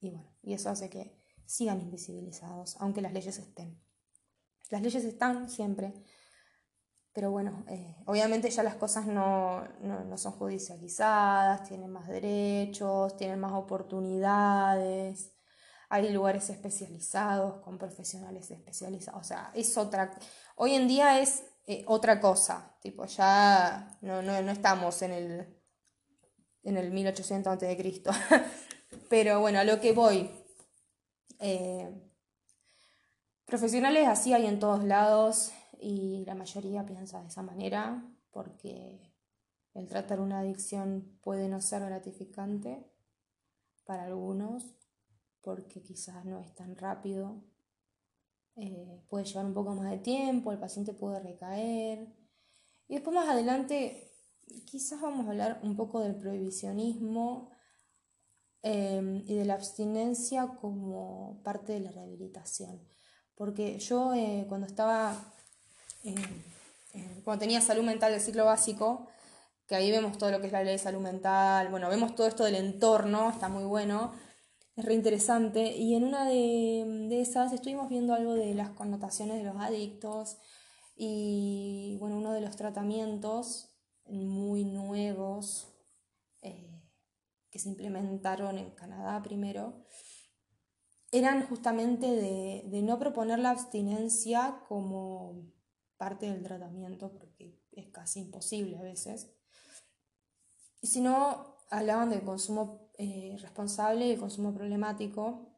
bueno, 0.00 0.36
y 0.42 0.54
eso 0.54 0.70
hace 0.70 0.88
que 0.88 1.18
sigan 1.46 1.80
invisibilizados, 1.80 2.76
aunque 2.80 3.02
las 3.02 3.12
leyes 3.12 3.38
estén. 3.38 3.82
Las 4.70 4.82
leyes 4.82 5.04
están 5.04 5.50
siempre, 5.50 5.92
pero 7.12 7.30
bueno, 7.30 7.64
eh, 7.68 7.96
obviamente 8.06 8.50
ya 8.50 8.62
las 8.62 8.76
cosas 8.76 9.06
no, 9.06 9.66
no, 9.80 10.16
son 10.16 10.32
judicializadas, 10.32 11.68
tienen 11.68 11.90
más 11.90 12.08
derechos, 12.08 13.16
tienen 13.16 13.40
más 13.40 13.52
oportunidades 13.52 15.32
hay 15.90 16.08
lugares 16.10 16.48
especializados 16.50 17.62
con 17.62 17.76
profesionales 17.76 18.50
especializados, 18.50 19.20
o 19.20 19.24
sea, 19.24 19.50
es 19.54 19.76
otra, 19.76 20.16
hoy 20.54 20.74
en 20.74 20.86
día 20.86 21.20
es 21.20 21.42
eh, 21.66 21.84
otra 21.88 22.20
cosa, 22.20 22.76
tipo, 22.80 23.04
ya 23.06 23.98
no, 24.00 24.22
no, 24.22 24.32
estamos 24.52 25.02
en 25.02 25.10
el, 25.10 25.59
en 26.62 26.76
el 26.76 26.90
1800 26.90 27.52
a.C., 27.52 28.02
pero 29.08 29.40
bueno, 29.40 29.58
a 29.58 29.64
lo 29.64 29.80
que 29.80 29.92
voy, 29.92 30.30
eh, 31.38 31.90
profesionales 33.44 34.06
así 34.06 34.32
hay 34.32 34.46
en 34.46 34.58
todos 34.58 34.84
lados 34.84 35.52
y 35.80 36.24
la 36.26 36.34
mayoría 36.34 36.86
piensa 36.86 37.20
de 37.20 37.28
esa 37.28 37.42
manera 37.42 38.04
porque 38.30 39.12
el 39.74 39.88
tratar 39.88 40.20
una 40.20 40.40
adicción 40.40 41.18
puede 41.22 41.48
no 41.48 41.60
ser 41.60 41.84
gratificante 41.84 42.84
para 43.84 44.04
algunos 44.04 44.64
porque 45.40 45.82
quizás 45.82 46.24
no 46.24 46.38
es 46.38 46.54
tan 46.54 46.76
rápido, 46.76 47.42
eh, 48.56 49.02
puede 49.08 49.24
llevar 49.24 49.46
un 49.46 49.54
poco 49.54 49.74
más 49.74 49.90
de 49.90 49.98
tiempo, 49.98 50.52
el 50.52 50.58
paciente 50.58 50.92
puede 50.92 51.20
recaer. 51.20 52.14
Y 52.88 52.94
después 52.94 53.14
más 53.14 53.28
adelante 53.28 54.09
quizás 54.66 55.00
vamos 55.00 55.26
a 55.26 55.30
hablar 55.30 55.60
un 55.62 55.76
poco 55.76 56.00
del 56.00 56.14
prohibicionismo 56.16 57.50
em, 58.62 59.22
y 59.26 59.34
de 59.34 59.44
la 59.44 59.54
abstinencia 59.54 60.48
como 60.60 61.40
parte 61.42 61.72
de 61.72 61.80
la 61.80 61.90
rehabilitación. 61.90 62.80
Porque 63.34 63.78
yo 63.78 64.12
eh, 64.14 64.46
cuando 64.48 64.66
estaba, 64.66 65.16
cuando 67.24 67.40
tenía 67.40 67.60
salud 67.60 67.84
mental 67.84 68.12
del 68.12 68.20
ciclo 68.20 68.44
básico, 68.44 69.08
que 69.70 69.76
ahí 69.76 69.92
vemos 69.92 70.18
todo 70.18 70.32
lo 70.32 70.40
que 70.40 70.48
es 70.48 70.52
la 70.52 70.64
ley 70.64 70.72
de 70.72 70.78
salud 70.78 71.00
mental, 71.00 71.68
bueno, 71.68 71.88
vemos 71.88 72.16
todo 72.16 72.26
esto 72.26 72.42
del 72.42 72.56
entorno, 72.56 73.30
está 73.30 73.48
muy 73.48 73.62
bueno, 73.62 74.12
es 74.74 74.84
reinteresante. 74.84 75.76
Y 75.76 75.94
en 75.94 76.02
una 76.02 76.24
de, 76.26 77.20
esas 77.20 77.52
estuvimos 77.52 77.88
viendo 77.88 78.12
algo 78.14 78.34
de 78.34 78.52
las 78.54 78.70
connotaciones 78.70 79.36
de 79.36 79.44
los 79.44 79.56
adictos 79.60 80.38
y 80.96 81.96
bueno, 82.00 82.16
uno 82.18 82.32
de 82.32 82.40
los 82.40 82.56
tratamientos 82.56 83.69
muy 84.10 84.64
nuevos 84.64 85.72
eh, 86.42 86.82
que 87.50 87.58
se 87.58 87.68
implementaron 87.68 88.58
en 88.58 88.70
Canadá 88.70 89.22
primero 89.22 89.86
eran 91.12 91.46
justamente 91.46 92.06
de, 92.06 92.82
no 92.82 92.98
proponer 92.98 93.38
la 93.38 93.50
abstinencia 93.50 94.62
como 94.68 95.52
parte 95.96 96.30
del 96.30 96.42
tratamiento, 96.42 97.12
porque 97.12 97.60
es 97.72 97.88
casi 97.88 98.20
imposible 98.20 98.78
a 98.78 98.82
veces, 98.82 99.32
sino 100.82 101.56
hablaban 101.70 102.10
del 102.10 102.22
consumo 102.22 102.90
eh, 102.96 103.36
responsable 103.40 104.06
y 104.06 104.12
el 104.12 104.18
consumo 104.18 104.54
problemático. 104.54 105.48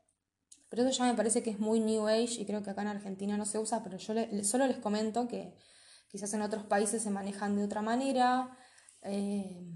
Pero 0.69 0.83
eso 0.85 0.99
ya 0.99 1.05
me 1.05 1.15
parece 1.15 1.43
que 1.43 1.51
es 1.51 1.61
muy 1.61 1.81
New 1.81 2.07
Age 2.07 2.41
y 2.41 2.47
creo 2.47 2.63
que 2.63 2.71
acá 2.71 2.83
en 2.83 2.89
Argentina 2.89 3.37
no 3.37 3.45
se 3.45 3.59
usa, 3.59 3.83
pero 3.85 3.99
yo 3.99 4.15
solo 4.43 4.67
les 4.67 4.79
comento 4.79 5.29
que 5.29 5.55
quizás 6.13 6.33
en 6.35 6.43
otros 6.43 6.65
países 6.65 7.03
se 7.03 7.11
manejan 7.11 7.57
de 7.57 7.65
otra 7.65 7.83
manera, 7.83 8.57
eh, 9.03 9.67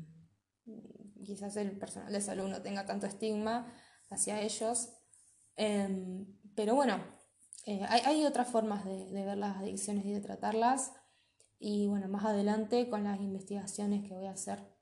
quizás 1.25 1.57
el 1.57 1.77
personal 1.77 2.13
de 2.13 2.21
salud 2.21 2.49
no 2.49 2.63
tenga 2.63 2.87
tanto 2.87 3.07
estigma 3.07 3.75
hacia 4.11 4.41
ellos, 4.41 4.91
em, 5.57 6.39
pero 6.55 6.77
bueno, 6.77 7.03
eh, 7.67 7.85
hay, 7.89 8.25
otras 8.25 8.49
formas 8.49 8.85
de, 8.85 9.11
de 9.11 9.25
ver 9.25 9.39
las 9.39 9.57
adicciones 9.57 10.05
y 10.05 10.13
de 10.13 10.21
tratarlas. 10.21 10.93
Y 11.59 11.89
bueno, 11.89 12.07
más 12.09 12.25
adelante 12.25 12.89
con 12.89 13.05
las 13.05 13.21
investigaciones 13.21 14.07
que 14.07 14.15
voy 14.15 14.27
a 14.27 14.33
hacer 14.33 14.77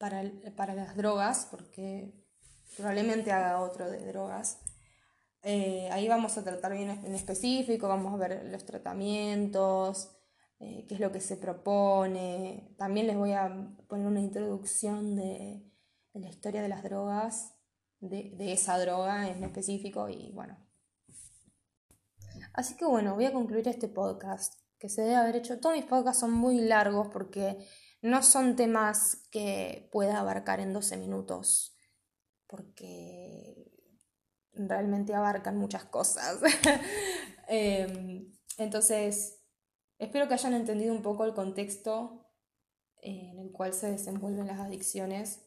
para, 0.00 0.74
las 0.74 0.96
drogas, 0.96 1.46
porque 1.50 2.14
probablemente 2.76 3.32
haga 3.32 3.60
otro 3.60 3.90
de 3.90 4.06
drogas. 4.06 4.60
Eh, 5.42 5.88
ahí 5.92 6.08
vamos 6.08 6.38
a 6.38 6.44
tratar 6.44 6.72
bien 6.72 6.90
en 6.90 7.14
específico, 7.14 7.86
vamos 7.86 8.14
a 8.14 8.16
ver 8.16 8.46
los 8.46 8.64
tratamientos, 8.64 10.10
eh, 10.60 10.84
qué 10.86 10.94
es 10.94 11.00
lo 11.00 11.10
que 11.10 11.20
se 11.20 11.38
propone. 11.38 12.74
También 12.76 13.06
les 13.06 13.16
voy 13.16 13.32
a 13.32 13.74
poner 13.88 14.06
una 14.06 14.20
introducción 14.20 15.16
de, 15.16 15.64
la 16.12 16.28
historia 16.28 16.60
de 16.60 16.68
las 16.68 16.82
drogas, 16.82 17.54
de, 18.00 18.34
esa 18.52 18.78
droga 18.78 19.28
en 19.28 19.42
específico 19.42 20.08
y 20.10 20.30
bueno. 20.32 20.58
Así 22.52 22.76
que 22.76 22.84
bueno, 22.84 23.14
voy 23.14 23.24
a 23.24 23.32
concluir 23.32 23.66
este 23.68 23.88
podcast, 23.88 24.60
que 24.78 24.90
se 24.90 25.02
debe 25.02 25.16
haber 25.16 25.36
hecho. 25.36 25.60
Todos 25.60 25.76
mis 25.76 25.86
podcasts 25.86 26.20
son 26.20 26.32
muy 26.32 26.60
largos 26.60 27.08
porque 27.08 27.64
no 28.02 28.22
son 28.22 28.54
temas 28.54 29.28
que 29.30 29.88
pueda 29.92 30.20
abarcar 30.20 30.60
en 30.60 30.74
12 30.74 30.98
minutos, 30.98 31.74
porque 32.46 33.72
realmente 34.52 35.14
abarcan 35.14 35.56
muchas 35.56 35.84
cosas. 35.84 36.38
Em, 37.52 38.30
entonces, 38.58 39.39
espero 40.00 40.26
que 40.26 40.34
hayan 40.34 40.54
entendido 40.54 40.92
un 40.92 41.02
poco 41.02 41.24
el 41.24 41.34
contexto 41.34 42.26
en 43.02 43.38
el 43.38 43.52
cual 43.52 43.72
se 43.72 43.92
desenvuelven 43.92 44.46
las 44.46 44.58
adicciones, 44.58 45.42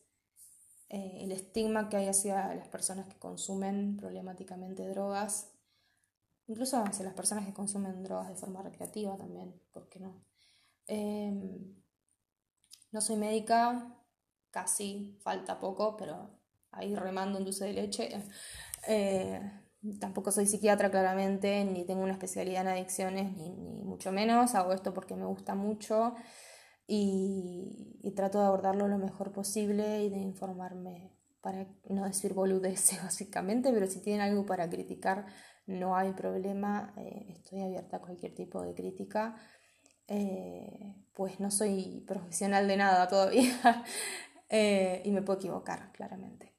eh, 0.89 1.19
el 1.21 1.31
estigma 1.31 1.89
que 1.89 1.97
hay 1.97 2.07
hacia 2.07 2.53
las 2.53 2.67
personas 2.67 3.07
que 3.07 3.19
consumen 3.19 3.97
problemáticamente 3.97 4.87
drogas, 4.87 5.51
incluso 6.47 6.77
hacia 6.77 7.05
las 7.05 7.13
personas 7.13 7.45
que 7.45 7.53
consumen 7.53 8.03
drogas 8.03 8.29
de 8.29 8.35
forma 8.35 8.61
recreativa 8.61 9.17
también, 9.17 9.59
¿por 9.71 9.89
qué 9.89 9.99
no? 9.99 10.23
Em, 10.87 11.75
no 12.91 13.01
soy 13.01 13.15
médica, 13.15 13.97
casi, 14.51 15.17
falta 15.23 15.59
poco, 15.59 15.97
pero 15.97 16.29
ahí 16.71 16.95
remando 16.95 17.39
un 17.39 17.45
dulce 17.45 17.65
de 17.65 17.73
leche. 17.73 18.09
Eh, 18.87 19.62
tampoco 19.99 20.31
soy 20.31 20.45
psiquiatra 20.45 20.89
claramente, 20.89 21.63
ni 21.65 21.85
tengo 21.85 22.03
una 22.03 22.13
especialidad 22.13 22.61
en 22.61 22.67
adicciones, 22.69 23.35
ni, 23.35 23.51
mucho 23.83 24.11
menos. 24.11 24.55
Hago 24.55 24.73
esto 24.73 24.93
porque 24.93 25.15
me 25.15 25.25
gusta 25.25 25.55
mucho 25.55 26.15
y, 26.87 28.11
trato 28.15 28.39
de 28.39 28.45
abordarlo 28.45 28.87
lo 28.87 28.97
mejor 28.97 29.31
posible 29.31 30.03
y 30.03 30.09
de 30.09 30.19
informarme 30.19 31.11
para 31.41 31.67
no 31.89 32.05
decir 32.05 32.33
boludeces 32.33 33.01
básicamente, 33.03 33.71
pero 33.73 33.87
si 33.87 34.01
tienen 34.01 34.21
algo 34.21 34.45
para 34.45 34.69
criticar, 34.69 35.25
no 35.65 35.95
hay 35.95 36.13
problema, 36.13 36.93
eh, 36.97 37.27
estoy 37.29 37.61
abierta 37.61 37.97
a 37.97 38.01
cualquier 38.01 38.35
tipo 38.35 38.61
de 38.61 38.73
crítica. 38.73 39.35
Eh, 40.07 40.95
pues 41.13 41.39
no 41.39 41.49
soy 41.49 42.03
profesional 42.07 42.67
de 42.67 42.75
nada 42.75 43.07
todavía 43.07 43.83
y 45.03 45.11
me 45.11 45.21
puedo 45.21 45.39
equivocar, 45.39 45.91
claramente. 45.93 46.53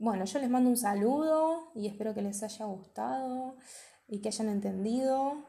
Bueno, 0.00 0.24
yo 0.24 0.38
les 0.38 0.48
mando 0.48 0.70
un 0.70 0.78
saludo 0.78 1.72
y 1.74 1.86
espero 1.86 2.14
que 2.14 2.22
les 2.22 2.42
haya 2.42 2.64
gustado 2.64 3.58
y 4.08 4.22
que 4.22 4.28
hayan 4.28 4.48
entendido. 4.48 5.44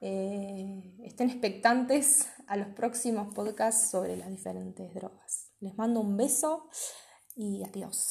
Eh, 0.00 0.94
estén 1.02 1.30
expectantes 1.30 2.28
a 2.46 2.56
los 2.56 2.68
próximos 2.68 3.34
podcasts 3.34 3.90
sobre 3.90 4.16
las 4.16 4.30
diferentes 4.30 4.94
drogas. 4.94 5.50
Les 5.58 5.76
mando 5.76 5.98
un 5.98 6.16
beso 6.16 6.68
y 7.34 7.64
adiós. 7.64 8.06